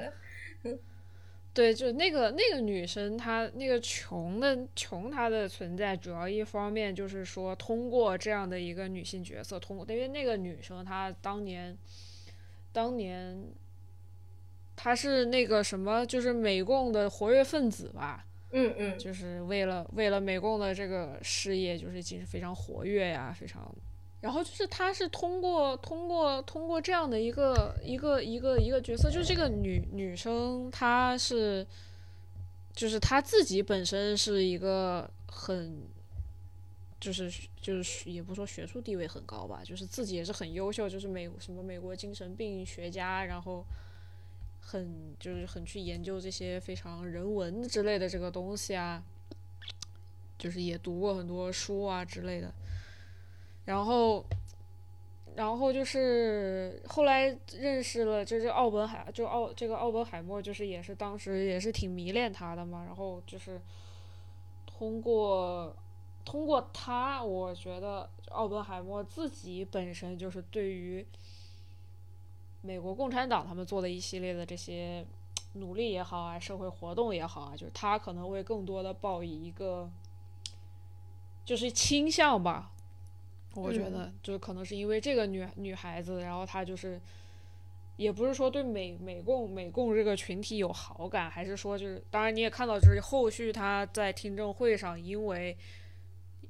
[1.54, 11.78] 对，就那个那个女生，她那个穷的穷，她的存在主要一方面就是说，通过这样的一个女性角色，通过因为那个女生她当年
[12.72, 13.40] 当年
[14.74, 18.26] 她是那个什么，就是美共的活跃分子吧。
[18.50, 23.72] 嗯嗯，就是为了为了美共的这个事业，就是其实非常活跃呀，非常。
[24.24, 31.66] 然后就是他是通过通过通过这样的一个一个一个一个角色，就是这个女女生，她是，
[32.72, 35.82] 就是她自己本身是一个很，
[36.98, 43.62] 就是就是也不说学术地位很高吧，就是自己也是很优秀，就是美什么美国精神病学家，然后。
[44.66, 49.04] 很就是很去研究这些非常人文之类的这个东西啊，
[50.38, 52.50] 就是也读过很多书啊之类的，
[53.64, 54.24] 然后，
[55.34, 63.60] 然后就是后来认识了，就是奥本海，就奥这个奥本海默，就是也是当时也是挺迷恋他的嘛，然后就是
[64.66, 65.74] 通过
[66.24, 71.06] 通过他，我觉得奥本海默自己本身就是对于。
[72.66, 75.04] 美国共产党他们做的一系列的这些
[75.52, 79.90] 努力也好啊，社会活动也好啊，就是他可能会更多的抱以一个
[81.44, 82.72] 就是倾向吧。
[83.54, 87.00] 我觉得就可能是因为这个女女孩子，然后她就是
[87.96, 95.56] 也不是说对美美共美共这个群体有好感，还是说就是当然你也看到就是后续她在听证会上因为。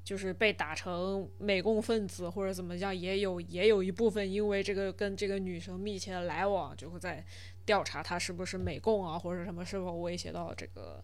[0.03, 7.25] 就是被打成美共分子或者怎么样，也有也有一部分因为这个跟这个女生密切的来往，就会在
[7.65, 11.03] 调查她是不是美共啊，或者什么是否威胁到这个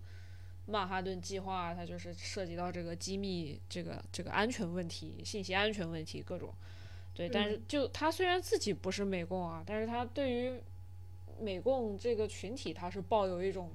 [0.70, 6.54] 曼哈顿计划，它就是涉及到这个机密、这个这个安全问题、信息安全问题各种。
[7.12, 10.61] 对，但是就他虽然自己不是美共啊，但是他对于
[11.40, 13.72] 美共这个群体，他是抱有一种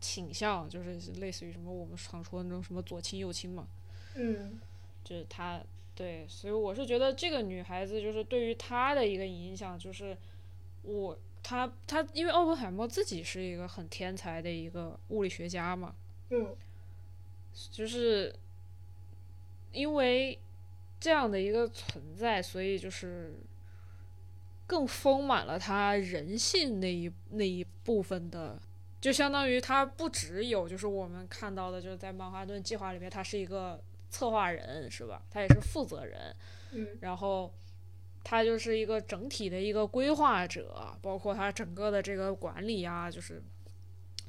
[0.00, 3.66] 倾向，就是类似于什么我们常说的那种什么左倾右倾嘛。
[4.14, 4.58] 嗯，
[5.04, 5.60] 就是她
[5.94, 10.16] 对，所以我是觉得这个女孩子就是对于她的一个影响，就是
[10.82, 15.94] 我她她因为奥本海默自己是一个很天才的一个物理学家嘛，
[16.30, 16.56] 嗯，
[17.70, 18.34] 就是
[19.72, 20.38] 因为
[20.98, 23.34] 这样的一个存在，所以就是
[24.66, 28.58] 更丰满了他人性那一那一部分的，
[29.00, 33.80] 就相当于他不只有就是我们看到的，就是在曼哈顿计划里面，他是一个。
[34.12, 35.22] 策划人是吧？
[35.30, 36.34] 他也是负责人，
[36.72, 37.48] 嗯，然后
[38.24, 43.40] 他就是一个整体的一个规划者，包括他整个的这个管理啊，就是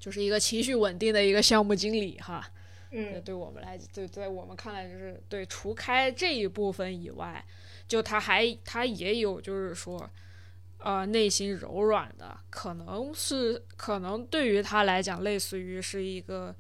[0.02, 2.46] 就是一个情绪稳定的一个项目经理哈。
[2.90, 7.42] 嗯，对我们来，对在我们看来，就是对除开这一部分以外，
[7.88, 10.10] 就他还他也有就是说，
[10.80, 16.54] 呃，内心柔软的，可能是可能对于他来讲，类似于是一个。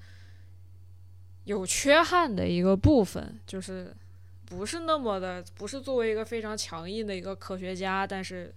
[1.45, 3.91] 有缺憾的一个部分，就是
[4.45, 8.53] 不是那么的，不是作为一个非常强硬的一个科学家，但是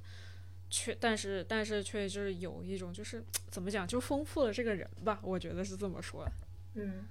[0.74, 6.28] 却，但是，但是却就是有一种，就是怎么讲，就丰富了这个人吧，我觉得是这么说。
[6.74, 7.06] 嗯，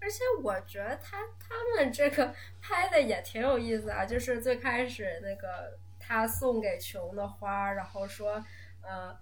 [0.00, 8.44] 而且我觉得他他们这个拍的也挺有意思啊，就是最开始那个他送给琼的花，然后说，
[8.82, 9.16] 呃，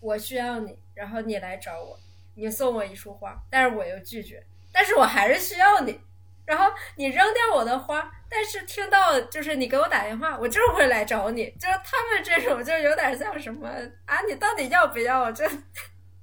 [0.00, 1.96] 我需要你，然后你来找我，
[2.34, 4.44] 你送我一束花，但是我又拒绝。
[4.72, 6.00] 但是我还是需要你，
[6.46, 11.46] 然后你扔掉我的花，但是听到就是你给我打电话，我就是会来找你。
[11.58, 13.68] 就是他们这种，就有点像什么
[14.04, 14.20] 啊？
[14.28, 15.32] 你到底要不要？
[15.32, 15.44] 这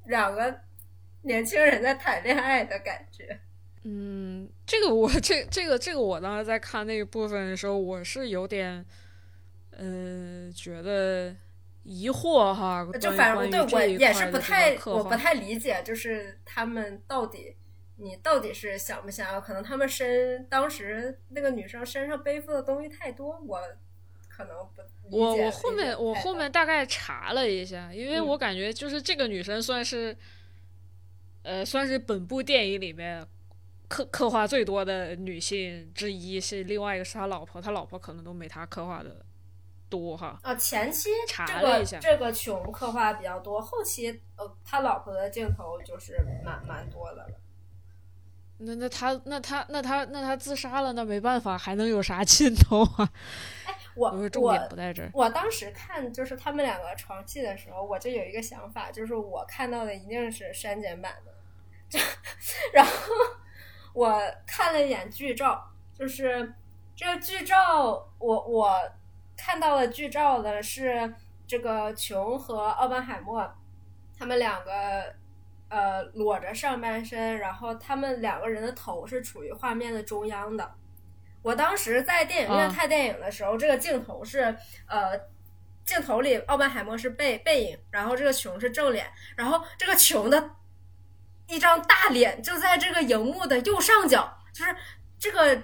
[0.06, 0.62] 两个
[1.24, 3.38] 年轻人在谈恋爱的感觉。
[3.84, 8.86] 嗯，这个我这这个这个我当时在看那个部分的时候，我是有点
[9.78, 11.36] 嗯觉得
[11.84, 12.88] 疑惑哈。
[12.98, 17.58] 就反正对我也是不太，我不太理解，就是他们到底。
[18.04, 19.40] 你到底是想不想要？
[19.40, 23.60] 可能他们身当时那个女生身上背负的东西太多，我
[24.28, 24.82] 可能不。
[25.10, 30.16] 我我后面我后面大概查了一下，因为我感觉就是这个女生算是，
[31.44, 33.26] 呃，算是本部电影里面
[33.90, 39.26] 刻刻画最多的女性之一，是另外一个是他老婆，他老婆可能都没他刻画的
[39.90, 40.40] 多哈。
[40.42, 47.40] 啊，前期查了一下，这个穷刻画比较多，后期呃，他老婆的镜头就是蛮蛮多的了。
[48.60, 53.10] 那那他那他那他那他自杀了，那没办法，还能有啥镜头啊？
[53.66, 55.10] 哎，我我重点不在这儿。
[55.14, 61.34] 我当时看就是他们两个床戏的时候，我就有一个想法，就是我看到的一定是删减版的。
[61.90, 62.00] 就
[62.74, 62.92] 然后
[63.94, 66.54] 我看了一眼剧照，就是
[66.96, 68.80] 这个剧照，我我
[69.36, 71.14] 看到了剧照的是
[71.46, 73.52] 这个琼和奥本海默
[74.18, 75.16] 他们两个。
[75.74, 80.76] 呃，裸着上半身，然后他们两个人的头是处于画面的中央的。
[81.42, 84.56] 我当时在电影院看电影的时候，这个镜头是
[84.88, 85.20] 呃，
[85.84, 90.52] 镜头里奥本海默是背背影，然后这个琼是正脸，然后这个琼的
[91.48, 94.76] 一张大脸就在这个荧幕的右上角，就是
[95.18, 95.64] 这个。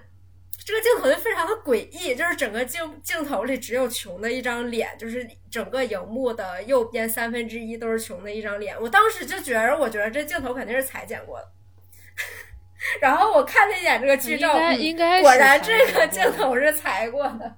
[0.69, 8.79] 这个镜头就非常的诡异，就是整个镜镜头里只有琼的一张脸，就是整个荧幕的右边三分之一都是琼的一张脸。
[8.79, 11.51] 我当时就觉得，我觉得这镜头肯定是裁剪过的。
[13.01, 14.53] 然后我看了一眼这个剧照，
[15.21, 17.58] 果然这个镜头是裁过的。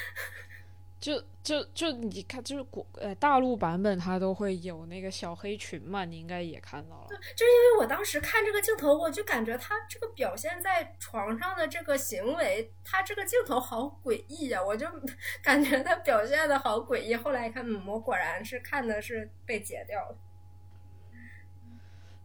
[1.00, 1.24] 就。
[1.48, 7.06] 就就你看，就是国呃大陆版本它都会有那个小黑裙嘛，你应该也看到了。
[7.08, 14.86] 对，就是因为我当时看这个镜头，我就感觉他这个表现在床上的这个行为，他这个镜头好诡异呀，我就
[15.42, 17.14] 感觉他表现的好诡异。
[17.14, 20.18] 后来一看，嗯，我果然是看的是被截掉了。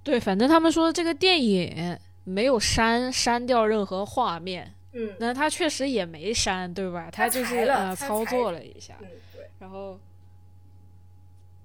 [0.03, 4.73] 对，反正他们说这个电影没有删删掉任何画面。
[4.93, 7.09] 嗯，那他确实也没删，对吧？
[7.11, 9.49] 他就是呃操作了一下，嗯，对。
[9.59, 9.99] 然后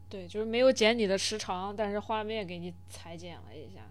[0.09, 3.83] 对，就是没有剪你的时长，但是画面给你裁剪了一下。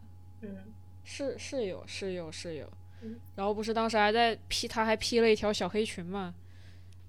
[0.41, 0.73] 嗯，
[1.03, 2.67] 是是有是有是有
[3.01, 6.33] 嗯，然后不是当时还在 P，他还 P 了一条小黑裙嘛。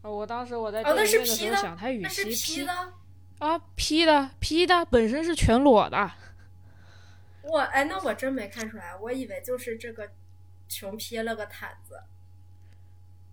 [0.03, 2.93] 啊，我当时我在哦那是电影院的时候想，他与其 P 的。
[3.39, 6.11] 啊 P 的 P 的本身是全裸的，
[7.43, 10.11] 我哎，那我真没看出来，我以为就是这个
[10.69, 12.03] 穷披了个毯子。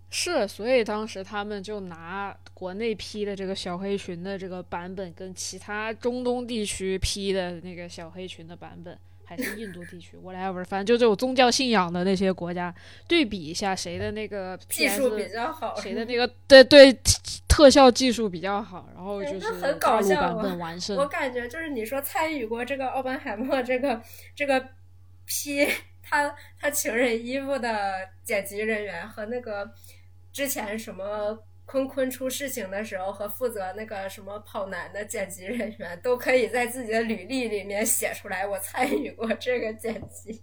[0.08, 12.74] 是，所以当时他们就拿国内批的这个小黑裙的这个版本，跟其他中东地区批的那个小黑裙的版本，还是印度地区，whatever，反正就这种宗教信仰的那些国家
[13.08, 16.96] 对比一下，谁的那个 技术比较好，谁的那个对对
[17.48, 21.06] 特效技术比较好，然后哎就是很搞笑版本完胜我。
[21.06, 24.00] 感觉就是你说参与过这个奥本海默这个
[24.34, 24.68] 这个
[25.26, 25.66] 批
[26.02, 27.92] 他他情人衣服的
[28.22, 29.68] 剪辑人员和那个
[30.36, 40.42] 之前什么坤坤出事情的时候和负责那个什么跑男的剪辑人员都可以在自己的履历里面写出来，我参与过这个剪辑。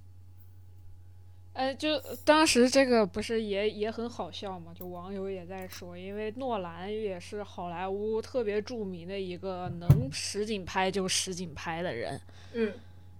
[1.54, 1.90] 哎，就
[2.26, 4.74] 当时这个不是也也很好笑嘛？
[4.74, 12.20] 就网友也在说，因为诺兰也是好莱坞特别著名的一个能实景拍就实景拍的人，
[12.54, 12.74] 嗯，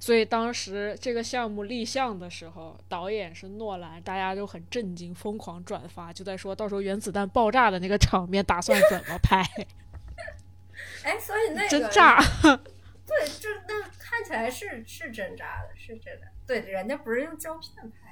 [0.04, 9.42] 所以当时这个项目立项的时候，导演是诺兰，大家就很震惊，疯狂转发，就在说到时候原子弹爆炸的那个场面打算怎么拍，
[11.04, 12.20] 哎，所以那 个真炸！
[12.22, 16.28] 对，这那看起来是是真炸的，是真的。
[16.46, 18.03] 对，人家不是用胶片拍的。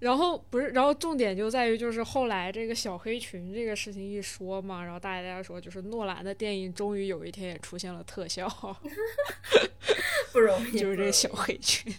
[0.00, 8.48] 然后不是，然后重点就在于就是后来这个小黑裙这个事情一说嘛，然后大家说就是诺兰的电影终于有一天也出现了特效，
[10.32, 11.94] 不容易，就是这个小黑裙，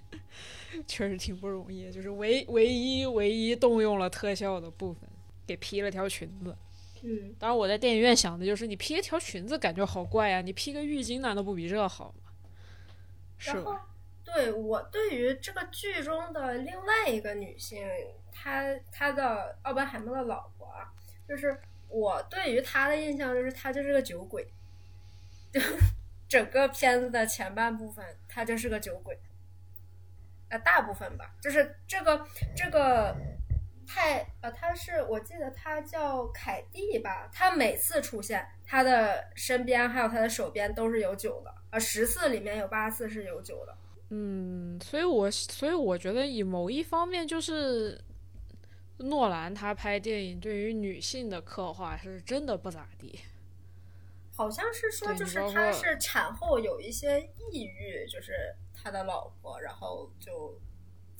[0.88, 5.08] 确实挺不容易，就是唯唯一唯一动用了特效的部分，
[5.46, 6.56] 给披了条裙子。
[7.04, 12.32] 嗯，当然我在电影院想的就是你披一条裙子感觉好怪呀、你披个浴巾难道不比这好吗？
[13.38, 13.90] 是吧？
[14.34, 17.88] 对我对于这个剧中的另外一个女性，
[18.32, 20.92] 她她的奥本海默的老婆啊，
[21.28, 21.60] 就是
[21.90, 24.48] 我对于她的印象就是她就是个酒鬼，
[25.52, 25.60] 就
[26.30, 29.20] 整个片子的前半部分她就是个酒鬼，
[30.50, 32.26] 呃，大部分吧，就是这个
[32.56, 33.16] 这个。
[33.94, 43.78] 太呃，他是我记得他叫凯蒂吧，他每次出现，他的身边还有他的手边都是有酒的，呃，十次里面有八次是有酒的。
[44.14, 48.00] 嗯，所以我所以我觉得以某一方面就是
[48.98, 53.18] 诺兰他拍电影对于女性的刻画是真的不咋地。
[54.36, 60.60] 好像是说，就是他是产后有一些抑郁，就是他的老婆，然后就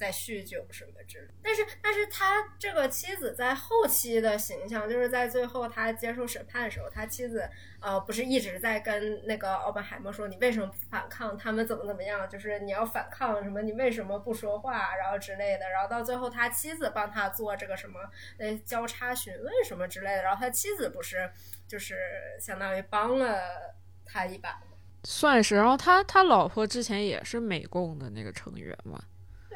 [0.02, 1.28] 在酗酒什么之类。
[1.44, 7.48] 但是，但是他这个妻子在后期的形象，就是在最后他接受审判的时候，他妻子
[7.80, 15.70] 呃不是一直在跟那个奥本海默说你为什么不反抗，他们怎么怎么样，就是你要反抗什么，你为什么不说话，然后之类的。
[15.70, 18.00] 然后到最后他妻子帮他做这个什么
[18.40, 21.30] 呃交叉询问什么之类的，然后他妻子不是
[21.68, 21.96] 就是
[22.40, 24.60] 相当于帮了他一把。
[25.04, 29.02] 算是，然后他他老婆之前也是美共的那个成员嘛，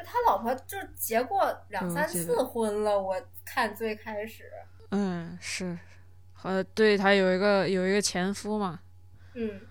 [0.05, 4.51] 他老婆就结过两三次婚了，我看最开始，
[4.91, 5.77] 嗯，是，
[6.43, 8.79] 呃，对他有一个有一个前夫嘛，
[9.33, 9.61] 嗯，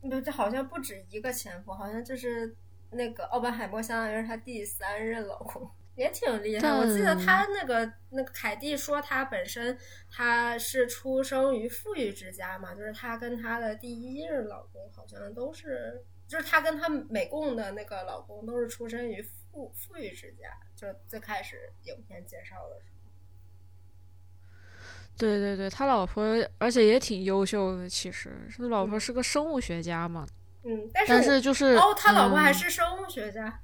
[0.00, 2.56] 不，这好像不止一个前夫，好像就是
[2.90, 6.68] 那个奥本海默，相当于是他第三任老公，也挺厉害。
[6.70, 9.76] 我记得但他那个那个凯蒂说，他本身
[10.10, 22.96] 他是出生于富裕之家嘛，就是他跟他的第一任老公好像都是，就是他跟他美共的那个老公都是出身于富富裕之家，就最开始影片介绍的时候。
[25.16, 26.24] 对对对，他老婆
[26.58, 30.26] 而且也挺优秀的，其实他老婆嗯是个生物学家嘛，
[30.62, 33.60] 嗯，但是但是就是哦，他老婆还嗯是生物学家。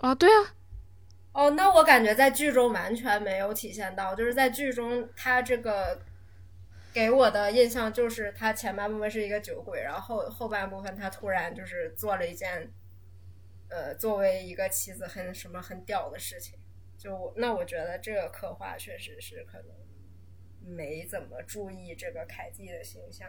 [0.00, 0.54] 啊，对啊，
[1.32, 6.00] 哦，那我感觉在剧中完全没有体现到，就是在剧中他这个
[6.92, 12.72] 给我的印象就是他前半部分是一个酒鬼，然后后后半部分他突然就是做了一件，
[13.68, 16.58] 呃，作为一个妻子很什么很屌的事情，
[16.96, 23.28] 就那我觉得这个刻画确实是可能没怎么注意这个凯蒂的形象。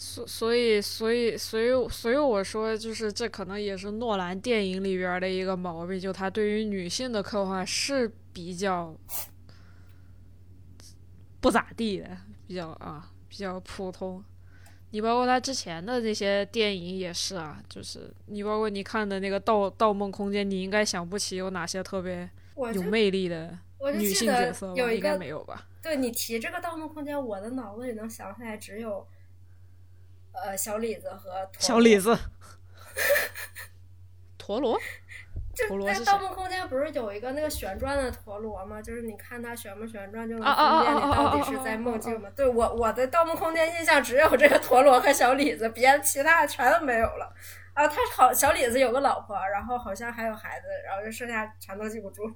[0.00, 8.96] 所所以所以所以所以我说，就是这可能也是诺兰电影里边的一个毛病，就他对于女性的刻画是比较
[11.40, 12.16] 不咋地的，
[12.46, 14.22] 比较啊比较普通。
[14.90, 22.28] 你包括他之前的那些电影也是啊，就是你包括你看的那个盗《盗梦空间》，你应该想不起有哪些特别
[22.74, 23.58] 有魅力的
[23.96, 24.74] 女性角色吗？
[24.74, 25.66] 有应该没有吧？
[25.82, 29.06] 对你提这个《盗梦空间》，我的脑子里能想起来只有，
[30.32, 32.18] 呃，小李子和小李子，
[34.38, 34.80] 陀螺，
[35.58, 38.80] 就陀螺是在《盗谁梦空间》不是有一个那个旋转的陀螺吗？
[38.80, 42.30] 就是你看它旋不旋转，就能分辨你到底是在梦境吗？
[42.36, 47.34] 对我我的《盗梦空间》印象只有这个陀螺和小李子，别的其他的全都没有了。
[47.74, 52.32] 啊，他好小李子有个老婆，然后好像还有孩子，然后就剩下全都记不住。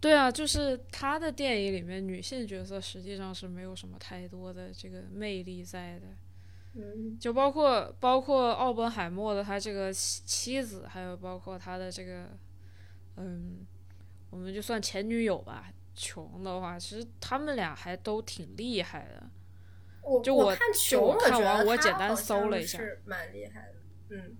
[0.00, 6.06] 对啊，就是他的电影里面女性角色实际上是没有什么太多的这个魅力在的，
[6.76, 12.28] 嗯就包括包括奥本海默的他这个妻妻子，还有包括他的这个，
[13.16, 13.64] 嗯，
[14.30, 19.30] 我们就算前女友吧，琼的话，其实他们俩还都挺厉害的。
[20.02, 24.16] 我就我我看就穷，我看完我简单搜了一下是蛮厉害的。
[24.16, 24.36] 嗯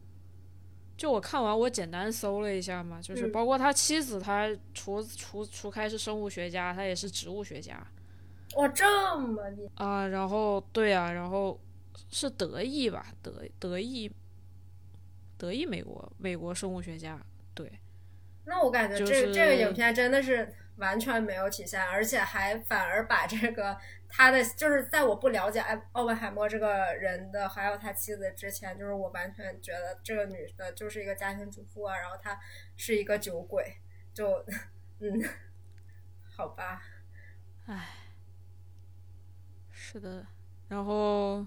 [0.97, 7.85] 就我看完，我简单搜了一下嘛，就是嗯包括他妻子，他除除除开是生物学家，他也是植物学家
[8.57, 9.85] 哇，这么厉害！
[9.85, 10.07] 啊。
[10.07, 11.61] 然后对啊，然后
[12.11, 14.11] 是德裔吧，德德裔
[15.37, 17.21] 德裔美国美国生物学家，
[17.55, 17.81] 对，
[18.45, 23.77] 那我感觉这、就是这个影片真的是完全没有体现，而且还反而把这个
[24.09, 32.39] 他的就是在我不了解艾奥本海默这个人的还有他妻子之前，就是我完全觉得这个女的就是一个家庭主妇啊，然后她
[32.77, 33.77] 是一个酒鬼，
[34.13, 34.45] 就
[35.01, 35.23] 嗯，
[36.37, 36.83] 好吧，
[37.67, 37.89] 唉
[39.71, 40.27] 是的，
[40.69, 41.47] 然后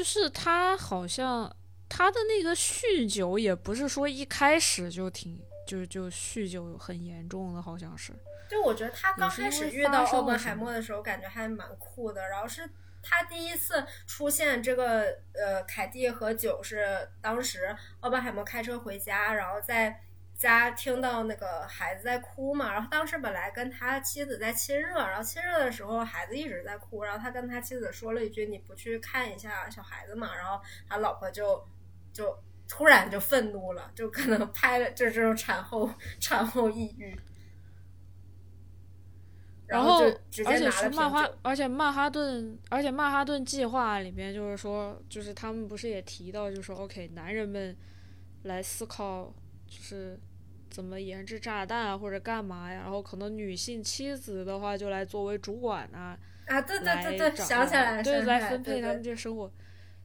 [0.00, 1.54] 就是他好像
[1.86, 8.14] 他的那个酗酒也不是说一开始就挺就就酗酒很严重的，好像是。
[8.48, 12.26] 就我觉得他刚开始遇到奥本海默的时候，感觉还蛮酷的。
[12.30, 12.66] 然后是
[13.02, 20.00] 他第一次出现这个呃，凯蒂和酒是当时奥本海默开车回家，然后在
[20.48, 22.72] 家听到那个孩子在哭嘛。
[22.72, 31.62] 然后当时本来跟他妻子在亲热，然后亲热的时候孩子一直在哭，然后他跟他妻子说了一句：“你不去看一下小孩子嘛？”然后他老婆就
[32.12, 32.38] 就
[32.68, 37.18] 突然就愤怒了，就可能拍了就是这种产后产后抑郁。
[39.66, 47.76] 然后就直接而且拿了瓶是曼哈，，而且曼哈顿，而且曼哈顿计划里面就是说，就是他们不是也提到，就是说，OK，男人们
[48.42, 49.32] 来思考，
[49.68, 50.18] 就是
[50.70, 59.52] 怎么研制炸弹啊，或者干嘛呀，然后可能女性妻子的话就来作为主管啊，啊，对对来对对，想起来了，对，来来分配他们这生活。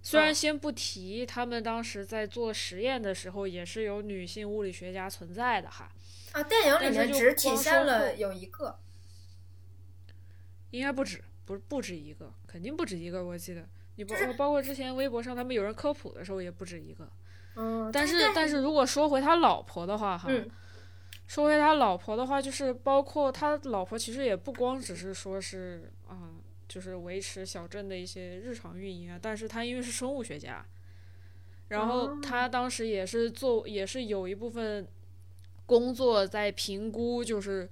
[0.02, 5.92] 虽然嗯先不提他们当时在做实验的时候也是有女性物理学家存在的哈，
[6.34, 8.80] 啊，电影里面只体现了有一个，
[10.72, 13.68] 应该不止，不不止一个，肯定不止一个，我记得。
[13.98, 17.10] 你包就是包括之前微博上他们有人科普的时候也不止一个，
[17.56, 20.50] 嗯，但是是但是如果说回他老婆的话哈，嗯
[21.28, 26.36] 说回他老婆的话，就是包括他老婆其实也不光只是说是啊、
[26.68, 30.64] 就是维持小镇的一些日常运营啊，但是他因为是生物学家，
[31.70, 34.88] 然后哦他当时也是做也是有一部分
[35.66, 37.68] 工作在评估，就是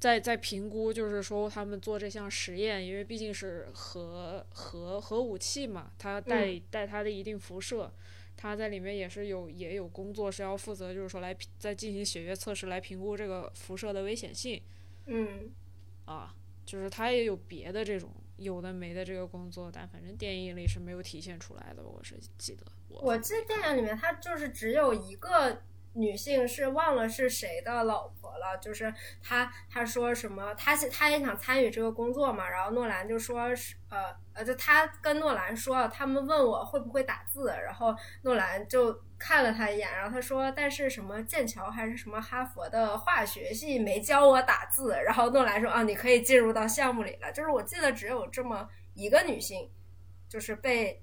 [0.00, 7.92] 在在评估，就是说他们做这项实验，因为毕竟是核核核武器嘛，它带、嗯带它的一定辐射。
[8.36, 14.60] 他在里面也是有也有工作是要负责，就是说来评在进行血液测试来评估这个辐射的危险性
[15.06, 15.50] 嗯，
[16.04, 25.62] 啊，就是他也有别的这种有的没的这个工作，但反正电影里是没有体现出来的，我是记得我我记得电影里面他就是只有一个
[25.94, 49.70] 女性是忘了是谁的老婆了，就是他他说什么，他是他也想参与这个工作嘛，然后诺兰就说是呃呃，就他跟诺兰说，他们问我会不会打字，然后诺兰就看了他一眼，然后他说，但是什么剑桥还是什么哈佛的化学系没教我打字，然后诺兰说啊，你可以进入到项目里了，就是我记得只有这么一个女性，
[50.28, 51.02] 就是被。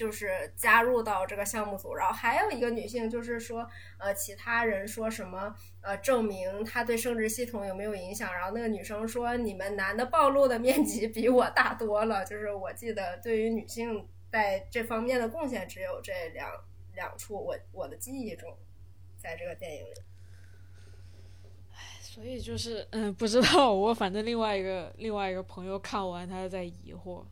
[0.00, 16.50] 就是加入到这个项目组，然后还有一个女性，就是说，呃，其他人说什么，呃，证明她对生殖系统有没有影响，然后那个女生说，你们男的暴露的面积比我大多了，就是我记得对于女性在这方面的贡献只有这两
[16.94, 18.56] 两处，我我的记忆中，
[19.18, 19.92] 在这个电影里，
[22.00, 27.22] 所以就是嗯，不知道我反正另外一个另外一个朋友看完他在疑惑，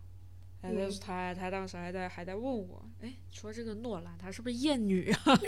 [0.60, 0.90] 他就嗯。
[0.90, 5.20] 是他他当时还在还在问我，哎，说这个诺兰他是不是厌女啊？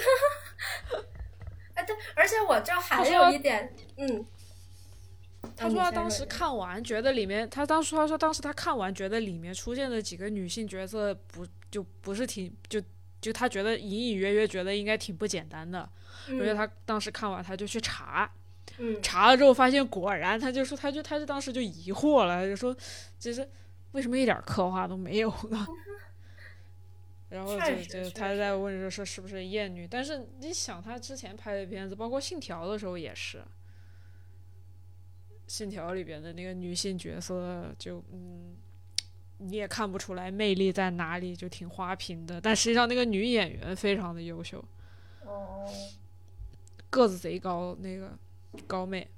[1.75, 4.27] 哎，对，而且我这还有一点，嗯，
[5.57, 12.83] 他说他当时看完觉得里面，他当时他说当时他看完觉得里面出现的几个女性角色不就不是挺就
[13.21, 15.89] 就他觉得隐隐约约觉得应该挺不简单的，
[16.29, 16.41] 嗯。
[16.41, 18.31] 而且他当时看完他就去查，
[18.79, 19.01] 嗯。
[19.03, 22.77] 查了之后发现果然，他就说他就他就当时就疑惑了，就说
[23.19, 23.49] 其实
[23.93, 25.67] 为什么一点刻画都没有呢？
[27.31, 33.39] 然后就就他在问着说是不是艳女，但是你想他之前拍的片子，包括《信条》的时候也是，
[35.47, 38.57] 《信条》里边的那个女性角色就嗯，
[39.39, 42.41] 你也看不出来魅力在哪里，就挺花瓶的。
[42.41, 44.65] 但实际上那个女演员非常的优秀，
[45.25, 45.65] 哦，
[46.91, 48.19] 个子贼高，那个
[48.67, 49.09] 高妹。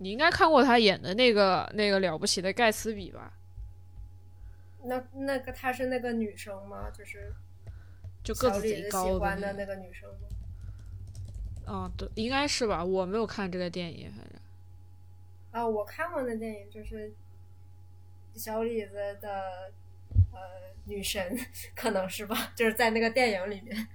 [0.00, 3.34] 你应该看过他演的那个那个了不起的盖茨比吧？
[4.82, 6.90] 那那个她是那个女生吗？
[6.90, 7.34] 就是
[8.24, 11.72] 就个子喜贼高欢的那个女生吗？
[11.72, 12.82] 啊，对，应该是吧？
[12.82, 14.40] 我没有看这个电影，反正
[15.50, 17.12] 啊，我看过那电影，就是
[18.34, 19.70] 小李子的
[20.32, 20.40] 呃
[20.86, 21.38] 女神，
[21.76, 22.52] 可能是吧？
[22.56, 23.86] 就是在那个电影里面。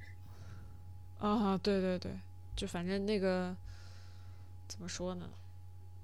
[1.18, 2.12] 啊，对对对，
[2.56, 3.58] 就反正那个
[4.68, 5.28] 怎么说呢？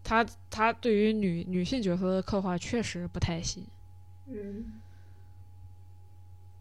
[0.03, 3.65] 他他对于女女性角色的刻画确实不太行。
[4.27, 4.79] 嗯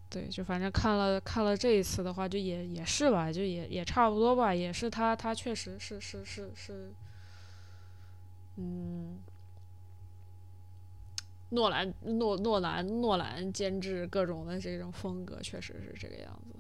[0.08, 6.92] 对，就反正看了看了这一次的话，就也也是吧，就也也差不多吧，也是他他确实是是是是，
[8.56, 9.20] 嗯，
[11.50, 16.58] 诺兰诺诺兰诺兰监制各种的这种风格，确实是这个样子。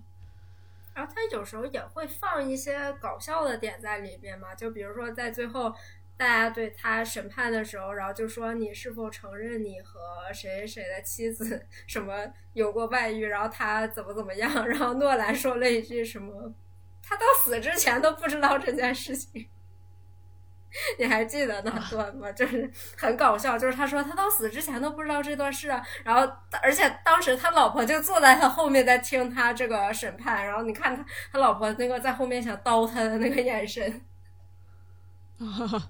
[0.94, 5.74] 然后他有时候也会放一些搞笑的点在里面嘛，就比如说在最后
[6.20, 12.14] 大家对他审判的时候，然后就说你是否承认你和谁谁的妻子 什么
[12.52, 16.52] 有过外遇，然后他怎么怎么样，然后诺兰说了一句什么，
[17.02, 19.48] 他到死之前都不知道这件事情。
[20.98, 22.30] 你还记得那段吗？
[22.32, 26.30] 就是很搞笑，就是他说他到死之前都不知道这段事啊，然后
[26.62, 31.02] 而且当时他老婆就坐在他后面在听他这个审判，然后你看他
[31.32, 34.02] 他老婆那个在后面想刀他的那个眼神，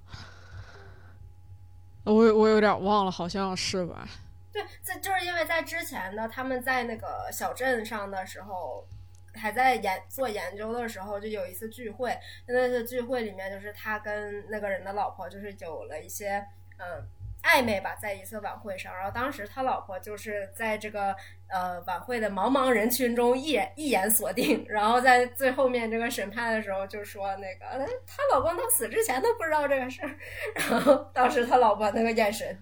[2.05, 4.09] 我我有点忘了，好像是吧？
[4.53, 8.87] 对，在就是因为在之前呢，他们在那个小镇上的时候，
[9.35, 12.19] 还在研做研究的时候，就有一次聚会。
[12.47, 16.45] 那次聚会里面，就是他跟那个人的老婆，就是有了一些
[16.79, 17.07] 嗯
[17.43, 18.95] 暧昧吧，在一次晚会上。
[18.95, 21.15] 然后当时他老婆就是在这个
[21.49, 30.11] 呃晚会的茫茫人群中一眼一眼锁定，然后在最后面这个审判的时候就说那个呃她老公到死之前都不知道这个事儿。
[30.55, 32.59] 然后当时他老婆那个眼神，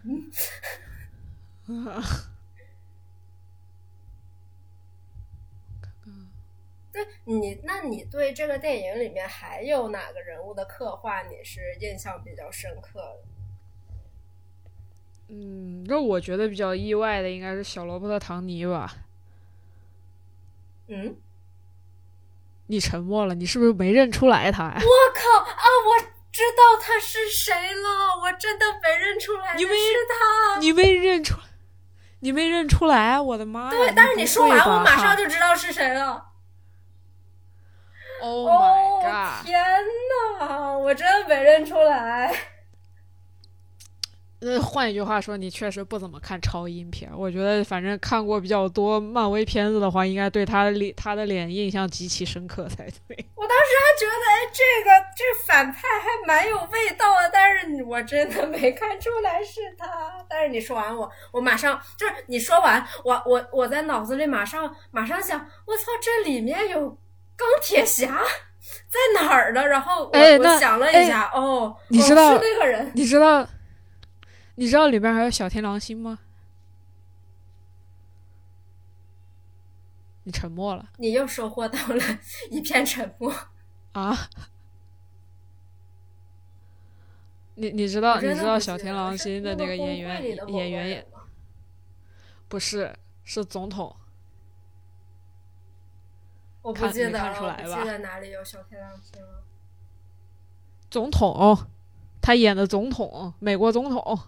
[6.93, 13.38] 对你，那你对这个电影里面还有哪个人物的刻画你是印象比较深刻的？
[15.29, 18.91] 嗯，让我觉得比较意外的应该是小萝卜的·唐尼吧。
[20.89, 21.17] 嗯，
[22.69, 24.75] 你沉默了，你是不是没认出来他呀？
[24.77, 25.65] 我靠啊！
[25.87, 26.01] 我
[26.33, 30.59] 知道他是谁了，我真的没认出来，你没是他。
[30.61, 31.37] 你没认出，
[32.21, 33.21] 你没认出来？
[33.21, 33.71] 我的妈呀！
[33.71, 36.25] 对，但是你说完，我马上就知道是谁了。
[38.21, 39.47] Oh 哦 my god！
[39.47, 39.63] 天
[40.41, 42.35] 哪，我真的没认出来。
[44.41, 47.11] 呃，换一句话说，你确实不怎么看超英片。
[47.13, 53.17] 我觉得，反正看过比较多漫威片子的话，应该对他的脸、他的脸印象极其深刻才对。
[53.35, 59.87] 我当时还觉得，哎，这个这反派还蛮有味道的，但是我真的没看出来是他。
[60.29, 66.89] 但是你说完我，我马上就是你说完，我我我在脑子里马上马上想，我操，这里面有
[67.37, 68.23] 钢铁侠
[68.71, 69.67] 在哪儿呢？
[69.67, 73.45] 然后我、哎我想了一下，哦，哦你知道是那个人，你知道，
[74.59, 76.19] 你知道里边还有小天狼星吗？
[80.25, 82.03] 你沉默了你又收获到了
[82.51, 83.33] 一片沉默。
[83.93, 84.29] 啊？
[87.55, 91.21] 你你知道你知道小天狼星的那个演员演员也个人吗
[92.49, 92.93] 不是
[93.23, 93.95] 是总统，
[96.63, 99.45] 我不记得了，看出来吧记得哪里有小天狼星了。
[100.91, 101.69] 总统，
[102.21, 104.19] 他演的总统，美国总统，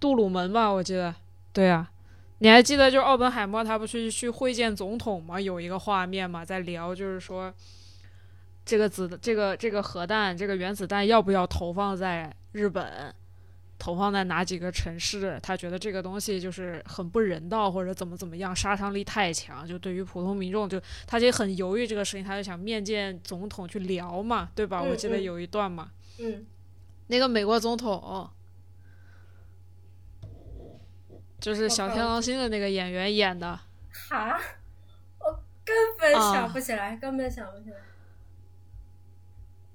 [0.00, 1.14] 杜鲁门吧，我记得。
[1.52, 1.90] 对啊，
[2.38, 5.40] 你还记得就是奥本海默他不是去会见总统吗？
[5.40, 7.52] 有一个画面嘛，在聊就是说，
[8.64, 13.14] 这个子这个这个核弹这个原子弹要不要投放在日本？
[13.80, 15.38] 投放在哪几个城市？
[15.40, 19.64] 他觉得这个东西就是很不人道，或者怎么怎么样，杀伤力太强。
[19.64, 24.82] 就对于普通民众，就他就很犹豫这个事情，他就想面见总统去聊嘛，对吧？
[24.82, 26.44] 我记得有一段嘛，嗯，
[27.06, 28.28] 那个美国总统
[31.40, 33.58] 就是小天狼星的那个演员演的。
[34.10, 34.40] 哈，
[35.18, 37.76] 我根本啊想不起来，根本想不起来。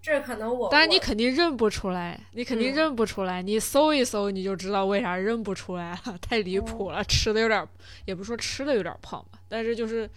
[0.02, 3.42] 这可能我，但是你肯定认不出来，你肯定嗯认不出来。
[3.42, 7.68] 你搜一搜，你就知道为啥认不出来了，太离谱了，吃的有点儿，
[8.04, 10.10] 也不是说吃的有点儿胖吧，但是就是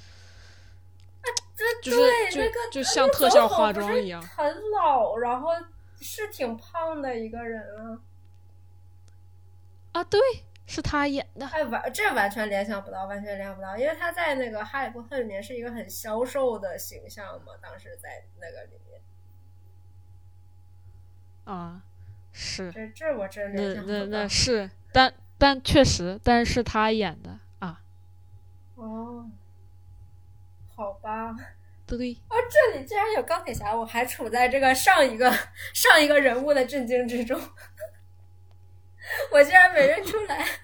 [1.55, 5.51] 这就是就那个就像特效化妆一样很老，然后
[6.01, 8.01] 是挺胖的一个人啊。
[9.92, 10.20] 啊，对，
[10.67, 11.47] 是他演的。
[11.47, 19.01] 哎，完这完全联想不到，完全联想不到，因为他在那个《哈利波特》里面是一个很消瘦的形象嘛，当时在那个里面，
[21.45, 21.83] 啊，
[22.33, 23.99] 是，这这我真那联想不到。
[23.99, 27.81] 那那是，但但确实，但是他演的啊，
[28.75, 29.31] 哦，
[30.75, 31.37] 好吧，
[31.87, 35.31] 对，哦，这里竟然有钢铁侠，我还处在这个上一个
[35.73, 37.41] 上一个人物的震惊之中，
[39.32, 40.44] 我竟然没认出来。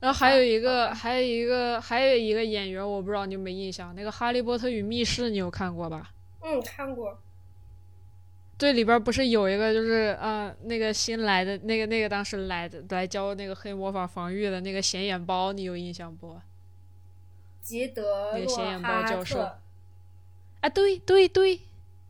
[0.00, 6.10] 然后还有一个，还有一个，还有一个演员，我不知道你有没有印象，那个《哈利波特与密室》，你有看过吧？
[6.42, 7.20] 嗯，看过。
[8.56, 16.38] 对，里边不是有一个就是啊、呃那个新来的那个那个当时来的来教那个黑魔法防御的那个显眼包，你有印象不？
[17.62, 19.58] 吉德洛那个显眼包哈教授特，
[20.60, 21.60] 啊，对对对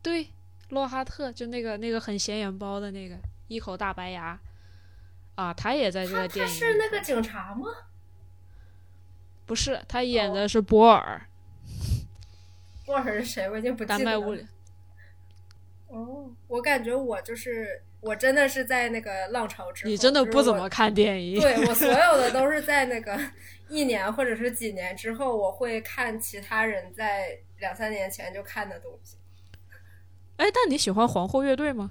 [0.02, 0.28] 对，
[0.70, 3.16] 洛哈特就那个那个很显眼包的那个
[3.48, 4.38] 一口大白牙，
[5.34, 7.66] 啊，他也在这他他个电影里头是那个警察吗？
[9.46, 11.26] 不是他演哦的是波尔，
[12.86, 13.50] 波尔是谁？
[13.50, 13.98] 我已经不记得了。
[13.98, 14.46] 丹麦物理。
[15.88, 21.40] 哦，我感觉我就是我真的是在那个浪潮之后，你真的不怎么看电影？
[21.40, 23.18] 对我所有的 都是在那个
[23.68, 29.16] 一年或者是几年之后，我会看其他人在两三年前就看的东西。
[30.40, 31.90] 哎，但你喜欢皇后乐队吗？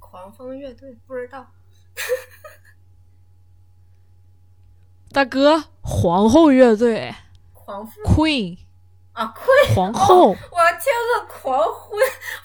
[0.00, 1.46] 狂风乐队不知道，
[5.12, 7.14] 大哥，皇后乐队
[7.54, 8.58] ，Queen，
[9.12, 10.30] 啊，，Queen 皇后。
[10.30, 12.00] 我听个狂昏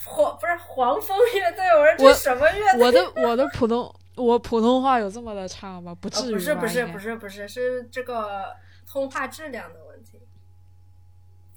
[0.05, 2.85] 黄不是黄蜂乐队，我说这什么乐队？
[2.85, 5.95] 我的我的普通我普通话有这么的差吗？
[5.99, 6.37] 不哦至于吧？
[6.37, 8.55] 不是不是不是不是是这个
[8.87, 10.21] 通话质量的问题。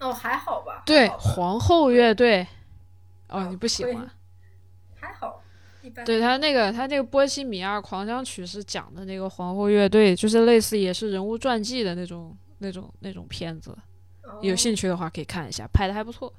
[0.01, 2.49] 哦，还好吧，对皇后乐队。
[3.31, 4.11] 哦，啊你不喜欢？
[5.01, 5.43] 还好，
[5.83, 6.05] 一般。
[6.05, 13.71] 对他那个他那个《波西米亚狂想曲》是讲的那个皇后乐队，就是类似也是人物传记的那种那种那种片子。
[13.71, 16.33] 哦有兴趣的话可以看一下，拍的还不错。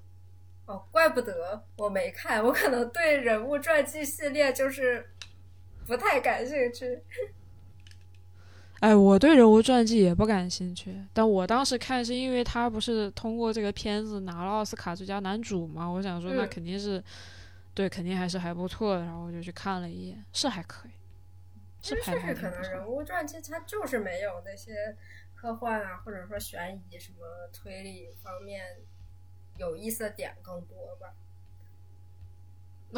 [0.65, 5.09] 哦，怪不得我没看，我可能对人物传记系列就是
[5.85, 7.01] 不太感兴趣。
[8.81, 17.01] 哎，我对人物传记也不感兴趣，但我当时看是因为他不是通过这个片子拿了奥斯卡最佳男主嘛，我想说那嗯肯定是，
[17.75, 20.91] 对，肯定还是还不错的，然后我就去看了一眼，是还可以，
[21.79, 24.97] 是就拍的是可能人物传记它就是没有那些
[25.35, 27.19] 科幻啊，或者说悬疑什么
[27.53, 28.65] 推理方面
[29.57, 31.13] 有意思的点更多吧。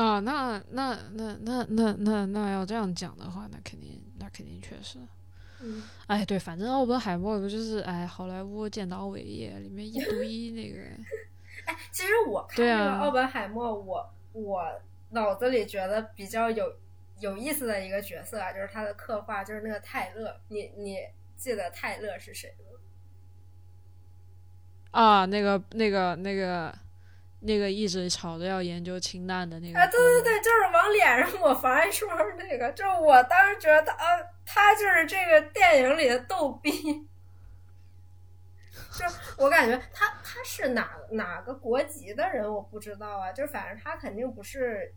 [0.01, 4.97] 啊，那那那那那那那要这样讲的话，那肯定那肯定确实，
[5.63, 10.99] 嗯，哎，对，反正奥本海默不就是哎好莱坞建党伟业里面一堆那个人，
[11.65, 16.75] 哎，其实我看对啊这个奥本海默，我我脑子里觉得比较有
[17.19, 20.35] 有意思的一个角色啊，就是他的刻画，就是那个泰勒。
[20.49, 20.97] 你你
[21.37, 22.65] 记得泰勒是谁吗？
[24.91, 26.75] 啊，那个那个那个
[27.39, 34.05] 那个一直吵着要研究氢弹的那个啊，对对对，就是往脸上抹防癌霜那个，就是我当时觉得啊，
[34.45, 36.71] 他就是这个电影里的逗逼。
[38.93, 39.05] 就
[39.37, 44.93] 我感觉他他是哪哪个国籍的人我不知道啊，就反正他肯定不是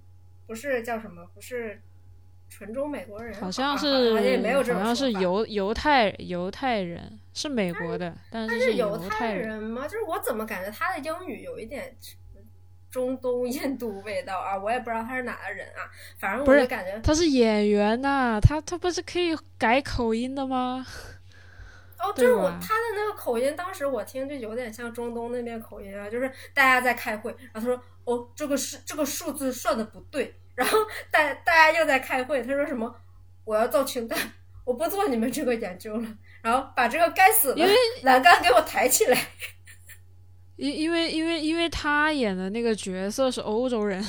[0.47, 1.80] 不是叫什么不是
[2.51, 9.88] 纯中美国人，好像啊是好像也没有这好种说法像是犹犹太犹太人，是美国的，但他是犹太人吗？
[9.88, 11.97] 就是我怎么感觉他的英语有一点
[12.97, 14.57] 中东印度味道 啊？
[14.57, 15.84] 我也不知道他是哪的人啊，
[16.18, 20.86] 反正我就感觉他是演员呐、他他不是可以改口音的吗？
[21.99, 30.78] 哦，就是我他的那个口音，当时我听就有点像中东那边口音啊，就是大家在开会，然后他说哦，这个是这个数字算的不对， 然后
[31.11, 32.94] 大大家又在开会，他说什么
[33.44, 34.18] 我要造氢弹，
[34.64, 36.09] 我不做你们这个研究了，
[36.40, 37.74] 然后把这个该死的因为
[38.05, 39.18] 栏杆给我抬起来。
[40.57, 44.02] 因因为因为因为他演的那个角色是欧洲人，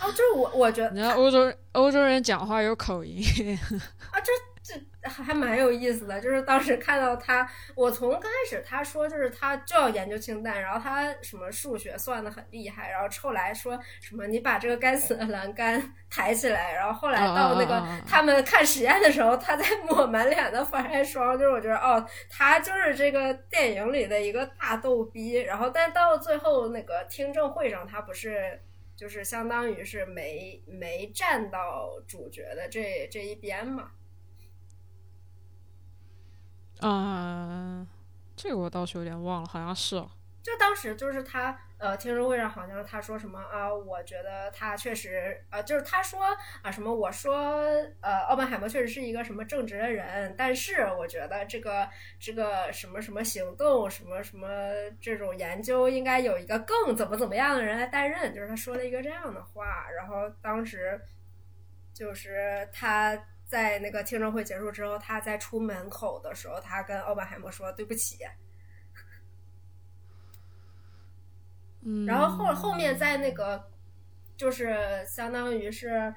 [0.00, 3.22] 哦，就是我我觉得你欧洲欧洲人讲话有口音，
[4.10, 4.18] 啊，
[5.02, 15.80] 还还蛮有意思的，就是当时看到他，我从刚开始他说就是他就要研究氢弹，然后他什么数学算的很厉害，然后后来说什么你把这个该死的栏杆
[16.10, 28.60] 抬起来，然后后来到那个他们看实验的时候，他在抹满脸的防晒霜，就是我觉得哦，他就是这个电影里的一个大逗逼，然后但到最后那个听证会上，他不是
[28.96, 33.92] 就是相当于是没没站到主角的这这一边嘛。
[36.80, 37.86] 啊，
[38.36, 40.10] 这个我倒是有点忘了，好像是哦。
[40.40, 43.74] 就当时就是他，呃，听证会上好像他说什么啊？
[43.74, 46.20] 我觉得他确实，呃，就是他说
[46.62, 46.94] 啊什么？
[46.94, 47.34] 我说，
[48.00, 51.86] 呃，奥本海默确实是一个什么正直的人，但是我觉得这个
[52.18, 54.48] 这个什么什么行动，什么什么
[55.00, 59.90] 这种研究应该有一个更怎么怎么样的人来担任，就是他说了一个这样的话。
[59.90, 60.98] 然后当时
[61.92, 63.20] 就是他。
[63.48, 68.18] 在那个听证会结束之后，他在出门口的时候，他跟奥本海默说对不起。
[71.80, 73.70] 嗯，然后后后面在那个，
[74.36, 76.14] 就是相当于是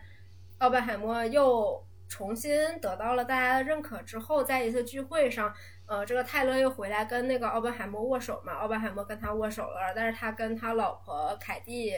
[0.57, 2.51] 奥本海默又重新
[2.81, 5.53] 得到了大家的认可之后，在一次聚会上，
[5.85, 11.93] 呃，这个泰勒又回来跟那个奥本海默握手嘛，奥本海默跟他握手了，但是他跟他老婆凯蒂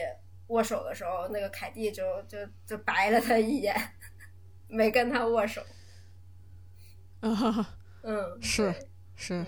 [0.48, 3.74] 握手的时候，那个凯蒂就就就白了他一眼。
[4.74, 5.62] 没跟他握手，
[7.20, 8.74] 啊，嗯，是
[9.16, 9.44] 是，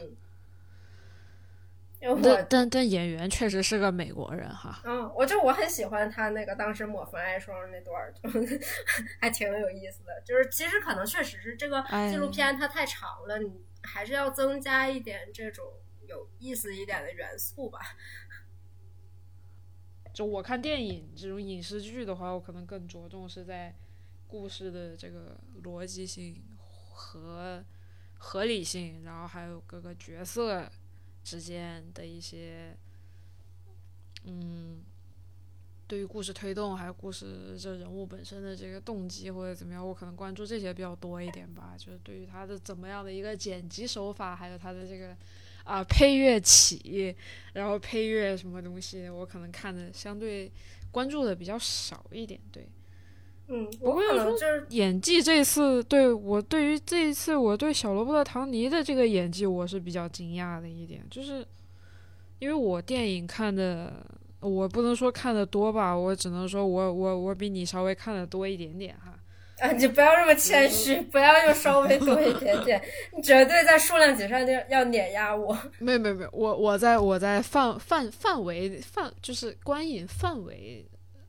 [2.22, 8.14] 但但但演员确实是个美国人哈，嗯，我就我很喜欢他那个当时抹防晒霜那段，
[9.20, 10.22] 还挺有意思的。
[10.24, 15.64] 就是其实可能确实是这个纪录片它太长了，你还是要增加一点这种
[16.06, 17.80] 有意思一点的元素吧。
[20.14, 23.74] 就我看电影这种影视剧的话，我可能更着重是在。
[24.28, 26.42] 故事的这个逻辑性
[26.92, 27.64] 和
[28.18, 30.70] 合理性，然后还有各个角色
[31.22, 32.76] 之间的一些，
[34.24, 34.82] 嗯，
[35.86, 41.74] 对于故事推动，还有故事这人物本身的这个动机或者怎么样，我可能关注这些比较多一点吧。
[41.78, 45.16] 就是对于他的怎么样的一个剪辑手法，还有他的这个
[45.64, 47.14] 啊配乐起，
[47.52, 50.50] 然后配乐什么东西，我可能看的相对
[50.90, 52.68] 关注的比较少一点，对。
[53.48, 61.46] 嗯，我可能就是演技这次对我对于这一次我对小罗伯特·唐尼的这个演技我是比较惊讶的一点，就是
[62.40, 64.04] 因为我电影看的
[64.40, 69.12] 我不能说看的多吧，我只能说我我我比你稍微看的多一点点哈。
[69.60, 72.82] 啊，你不要这么谦虚，不要用稍微多一点点，
[73.16, 75.56] 你绝对在数量级上要要碾压我。
[75.78, 80.84] 没有没有没有，我我在我在范范范围范就是观影范围。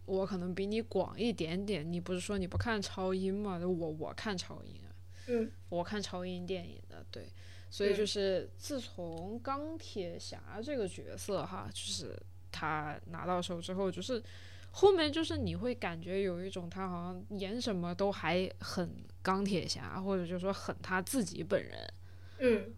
[0.07, 3.59] 我可能比你广一点点，你不是说你不看超英吗？
[3.59, 4.89] 我我看超英啊，
[5.27, 7.29] 嗯，我看超英电影的，对，
[7.69, 12.17] 所以就是自从钢铁侠这个角色哈，就是
[12.53, 14.23] 他拿到手之后，就是
[14.71, 18.89] 后面就是你会感觉有一种他好像演什么都还很
[19.21, 21.93] 钢铁侠，或者就说很他自己本人，
[22.39, 22.73] 嗯，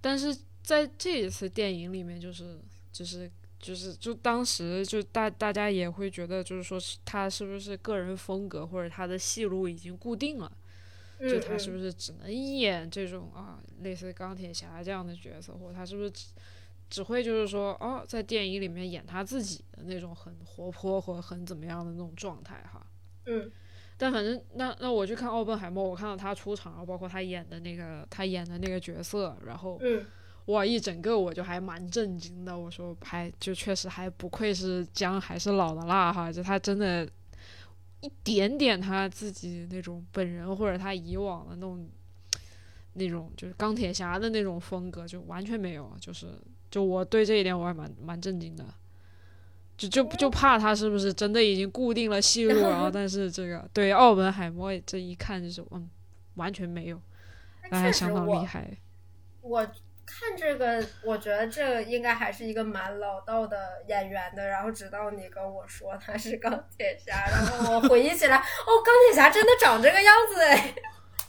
[0.00, 2.60] 但是在这一次电影里面，就是
[2.92, 3.28] 就是。
[3.58, 10.52] 就是就当时就大大家也会觉得，就是说他是不是个人风格或者他的戏路已经固定了，
[11.18, 16.26] 就他是不是只能演这种啊类似钢铁侠这样的角色，或者他是不是只
[16.90, 22.86] 只会就是说哦在电影里面演他自己的那种很活泼或者很怎么样的那种状态哈。
[23.24, 23.50] 嗯，
[23.96, 30.04] 但反正那那我去看奥本海默，我看到他出场，包括他演的那个他演的那个角色，然后嗯。
[30.46, 30.64] 哇！
[30.64, 32.56] 一整个我就还蛮震惊的。
[32.56, 37.04] 我说，还就确实还不愧是姜还是老的辣哈，就他真的，
[38.00, 41.88] 一点点他自己那种本人或者他以往的那种，
[42.92, 45.96] 那种就是钢铁侠的那种风格就完全没有。
[46.00, 46.28] 就是
[46.70, 48.64] 就我对这一点我还蛮蛮震惊的，
[49.76, 55.90] 就就就怕他是不是真的已经固定了戏路，然后 但是这个对澳门海默这一看就是嗯
[56.34, 57.02] 完全没有，
[57.68, 58.70] 那还相当厉害。
[59.40, 59.66] 我。
[60.06, 64.46] 看这个，我觉得这应该还是一个蛮老道的演员的。
[64.46, 70.74] 然后直到你跟我说他是钢铁侠，然后我回忆起来，哦，钢铁侠真的长这个样子哎，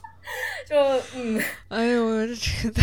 [0.67, 0.75] 就
[1.15, 2.81] 嗯，哎呦，我觉得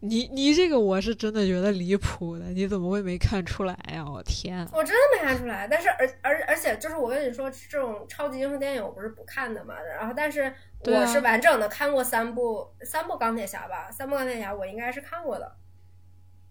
[0.00, 4.04] 你你这个我是真的觉得离谱的，你怎么会没看出来呀？
[4.04, 5.68] 我天，我真的没看出来。
[5.68, 10.52] 但是而而而且就是我跟你说，这种超级英雄电影我不是不看的嘛，然后但是。
[10.82, 15.56] 我是完整的看过三部三部钢铁侠吧，三部钢铁侠我应该是看过的，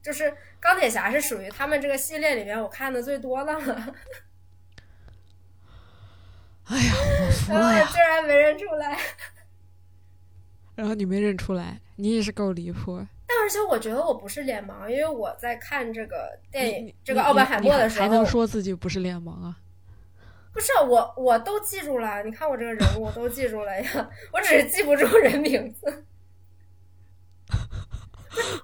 [0.03, 3.95] 就是钢铁侠是属于他们这个系列里面我看的最多的了。
[6.65, 7.89] 哎呀，我 服了呀！
[7.91, 8.99] 居然没认出来。
[10.75, 13.07] 然后你没认出来，你也是够离谱。
[13.31, 19.55] 但而且我觉得我不是脸盲，因为我在看这个电影这个奥本海默的时候，还能说自己不是脸盲啊？
[20.51, 22.23] 不是我，我都记住了。
[22.23, 24.09] 你看我这个人物，我都记住了呀。
[24.33, 26.05] 我只是记不住人名字。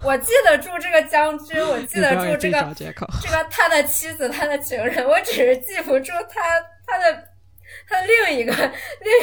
[0.01, 5.07] 我记得住这个将军，我记得住这个这个他的妻子，他的情人。
[5.07, 6.41] 我只是记不住他
[6.88, 7.30] 他的
[7.88, 8.51] 他的另一个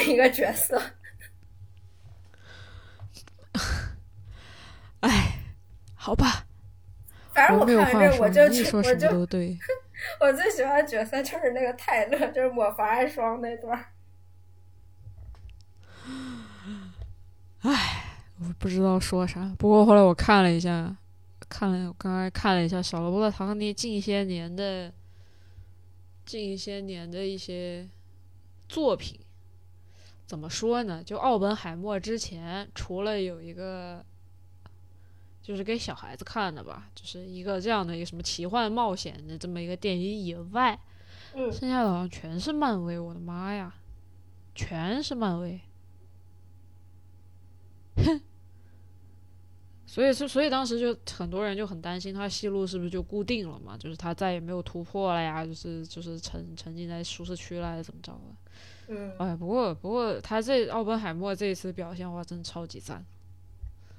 [0.07, 0.81] 另一个角色。
[5.01, 5.32] 哎，
[6.03, 6.45] 好吧。
[7.33, 8.43] 反正我看完这，我就
[8.77, 9.57] 我就都对。
[10.19, 13.85] 我最喜欢的角色就是那个泰勒，就是抹防晒霜那段。
[17.61, 19.55] 唉，我不知道说啥。
[19.57, 20.97] 不过后来我看了一下，
[21.49, 24.93] 看了我刚才看了一下小罗伯特·唐尼近些年的
[26.27, 27.89] 近些年的一些
[28.69, 29.21] 作品，
[30.27, 31.01] 怎么说呢？
[31.05, 34.05] 就奥本海默之前，除了有一个。
[35.43, 40.79] 就是给小孩子看的吧，就是一个这样的一个什么奇幻冒险的这么一个电影以外，
[41.35, 43.75] 嗯，剩下的好像全是漫威，我的妈呀，
[44.55, 45.61] 全是漫威，
[47.97, 48.21] 哼，
[49.85, 58.95] 所以是，所以当时就很多人就很担心他戏路是不是就固定了嘛，就是他再也没有突破了呀，就是就是沉沉浸在舒适区了，还是怎么着的？
[58.95, 63.05] 嗯，哎，不过不过他这奥本海默这一次表现哇，真的超级赞，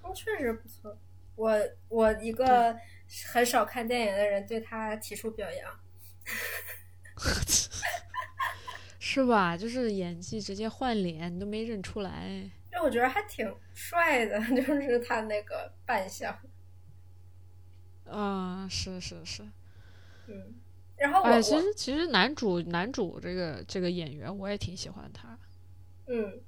[0.03, 0.97] 嗯，确实不错。
[1.35, 1.59] 我
[1.89, 2.77] 我一个
[3.31, 5.79] 很少看电影的人，对他提出表扬
[8.99, 9.55] 是吧？
[9.55, 12.49] 就是演技直接换脸，你都没认出来。
[12.71, 16.35] 就我觉得还挺帅的， 就是他那个扮相。
[18.05, 19.43] 啊，是是是，
[20.27, 20.55] 嗯。
[20.97, 25.37] 然后哎，其实其实男主男主这个这个演员我也挺喜欢他，
[26.07, 26.41] 嗯，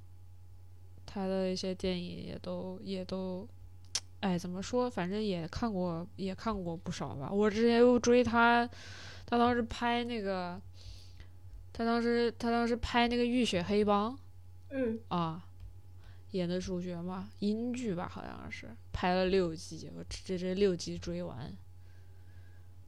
[1.04, 3.48] 他的一些电影也都也都。
[4.20, 4.88] 哎，怎么说？
[4.90, 7.30] 反正也看过，也看过不少吧。
[7.30, 8.68] 我之前又追他，
[9.26, 10.60] 他当时拍那个，
[11.72, 14.12] 他当时他当时拍那个《浴血黑帮》，
[14.70, 15.46] 嗯啊，
[16.30, 21.54] 演的主角嘛，英剧吧，好像是拍了六集，我这这六集追完，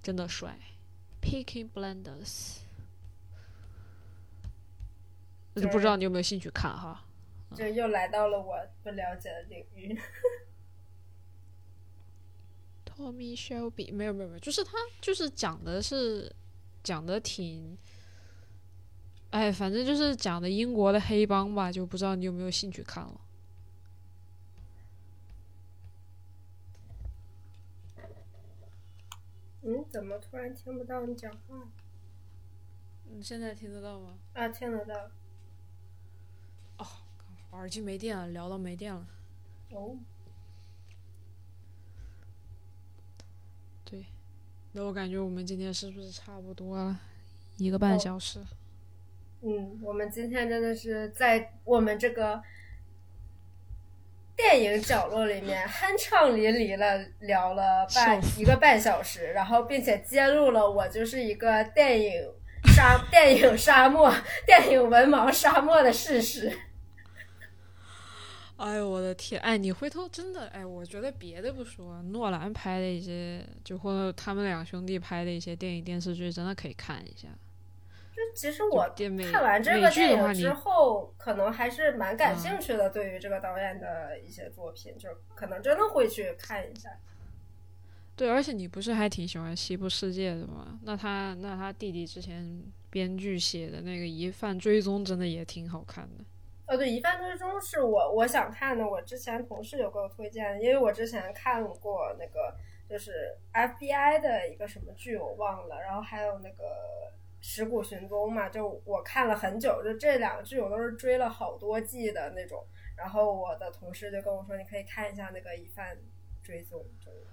[0.03, 0.59] 真的帅
[1.23, 2.59] ，Picking Blenders，
[5.55, 7.05] 就不知道你有没有兴趣看哈？
[7.55, 9.99] 就又来到了我不了解的领域。
[12.99, 16.35] Tommy Shelby 没有没有没有，就是他就是讲的是
[16.83, 17.79] 讲的挺，
[19.31, 23.21] 哎，反正就是讲的英国的黑帮吧，就不知道你有没有兴趣看了。
[29.63, 31.69] 嗯，怎么突然听不到你讲话？
[33.11, 34.19] 你现在听得到吗？
[34.33, 35.11] 啊，听得到。
[36.79, 36.87] 哦，
[37.53, 39.07] 耳机没电了，聊到没电了。
[39.71, 39.97] 哦。
[43.85, 44.05] 对，
[44.73, 46.97] 那我感觉我们今天是不是差不多了
[47.57, 48.39] 一个半小时？
[49.43, 52.43] 嗯，我们今天真的是在我们这个
[54.37, 62.13] 电影角落里面 酣畅淋漓了聊了半一个半小时，然后并且揭露了我就是一个电影
[62.75, 64.13] 沙 电影沙漠
[64.47, 66.53] 电影文盲沙漠的事实。
[68.59, 69.41] 哎呦我的天！
[69.41, 77.29] 哎，你回头真的哎，我觉得别的不说，诺兰拍的一些，就或者他们两兄弟拍的一些电影电视剧，真的可以看一下。
[78.11, 78.85] 就其实我
[79.31, 82.91] 看完这个电影之后，可能还是蛮感兴趣的。
[82.91, 86.91] 对于这个导演的一些作品，就可能真的会去看一下。
[88.17, 90.81] 对，而且你不是还挺喜欢《西部世界》的吗？
[90.83, 96.25] 那他那他弟弟之前编剧写的那个《疑犯追踪》，真的也挺好看的。
[96.69, 102.55] 呃，对，《疑犯追踪》是我我想看的，我之前同事有给我推荐，因为我之前看过那个
[102.87, 106.65] 就是 FBI 的一个什么剧，我忘了，然后还有那个
[107.41, 112.63] 《尸骨寻踪》嘛，就我看了很久，就这两个剧我都是追了好多季的那种，
[112.97, 115.97] 然后我的同事就跟我说，你可以看一下那个《疑犯
[116.43, 116.79] 追踪》。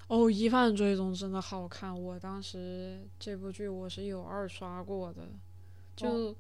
[0.08, 5.28] 哦，《疑犯追踪》真的好看，我当时这部剧我是有二刷过的，
[5.94, 6.34] 就。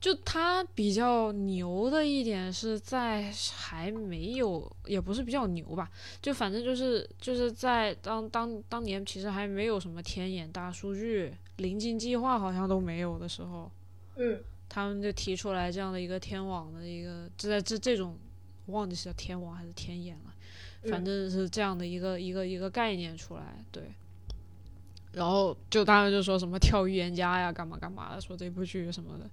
[0.00, 5.90] 就他比较牛的一点是在还没有，也不是比较牛吧，
[6.22, 13.70] 就反正就是就是在当当当年其实还没有什么天眼大数据、临近计划好像都没有的时候，
[14.16, 14.40] 嗯，
[14.70, 18.16] 他们就提出来这样的一个天网的一个，就在这这种
[18.66, 20.34] 忘记是叫天网还是天眼了，
[20.90, 23.82] 反正是这样的一个一个一个概念出来，对，
[25.12, 29.28] 然后就他们就说什么跳预言家呀，干嘛干嘛的，说这部剧什么的。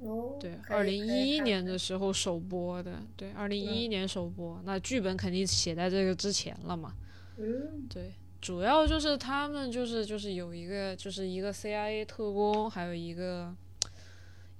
[0.00, 6.94] 哦，对，二零一一年，的时候首播的，对，二零一一年首播，那剧本肯定写在这个之前了嘛。
[7.36, 13.54] 嗯对，主要就是他们就是就是有一个就是一个 CIA 特工，还有一个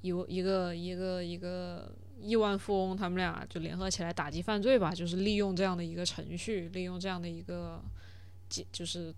[0.01, 7.81] 有一个一个一个亿万富翁，他们俩就联合起来打击犯罪吧，就是利用这样的一个程序，利用这样的一个
[8.49, 9.15] 机就是。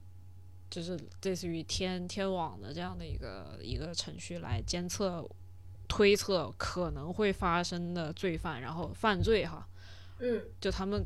[0.71, 5.29] 就是类似于天天网的这样的一个一个程序来监测、
[5.91, 9.67] 推测可能会发生的罪犯，然后犯罪哈，
[10.21, 11.03] 嗯就他们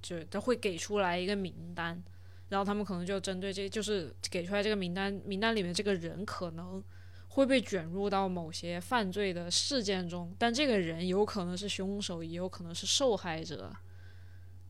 [0.00, 2.00] 就他会给出来一个名单，
[2.48, 6.82] 然后他们可能就针对这就是给出来这个名单，名单里面这个人可能
[7.26, 13.74] 会被卷入到某些犯罪的事件中，但这个人有可能是凶手，也有可能是受害者。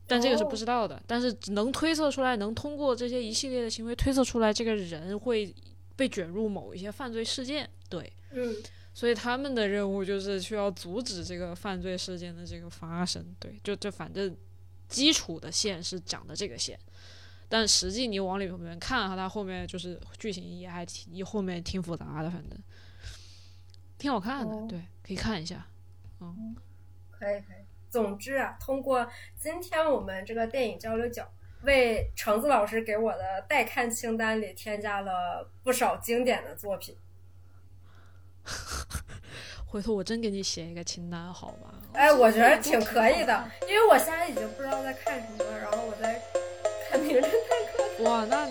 [0.07, 5.55] 但这个是不知道的，但是能推测出来，能通过这些一系列的行为推测出来，这个人会
[5.95, 7.69] 被卷入某一些犯罪事件。
[7.87, 8.55] 对，嗯
[8.93, 13.25] 所以他们的任务就是需要阻止这个犯罪事件的这个发生。
[13.39, 14.35] 对，就就反正
[14.87, 16.77] 基础的线是讲的这个线，
[17.47, 22.59] 但实际你往里面看哈，它后面就是剧情也还挺后面挺复杂的，反正
[23.97, 24.53] 挺好看的。
[24.53, 25.65] 哦对，可以看一下。
[26.19, 26.55] 嗯
[27.11, 27.63] 可以可以。
[27.89, 31.29] 总之啊，通过今天我们这个电影交流角，
[31.63, 36.95] 为橙子老师给我的待看清单里添加了不少经典的作品。
[39.65, 41.73] 回头我真给你写一个清单，好吧？
[41.93, 46.21] 哎，我觉得挺可以的，因为我现在已经不知道在看什么了，然后我在
[46.89, 47.29] 看《名侦探
[47.71, 48.09] 柯南》。
[48.09, 48.47] 哇，那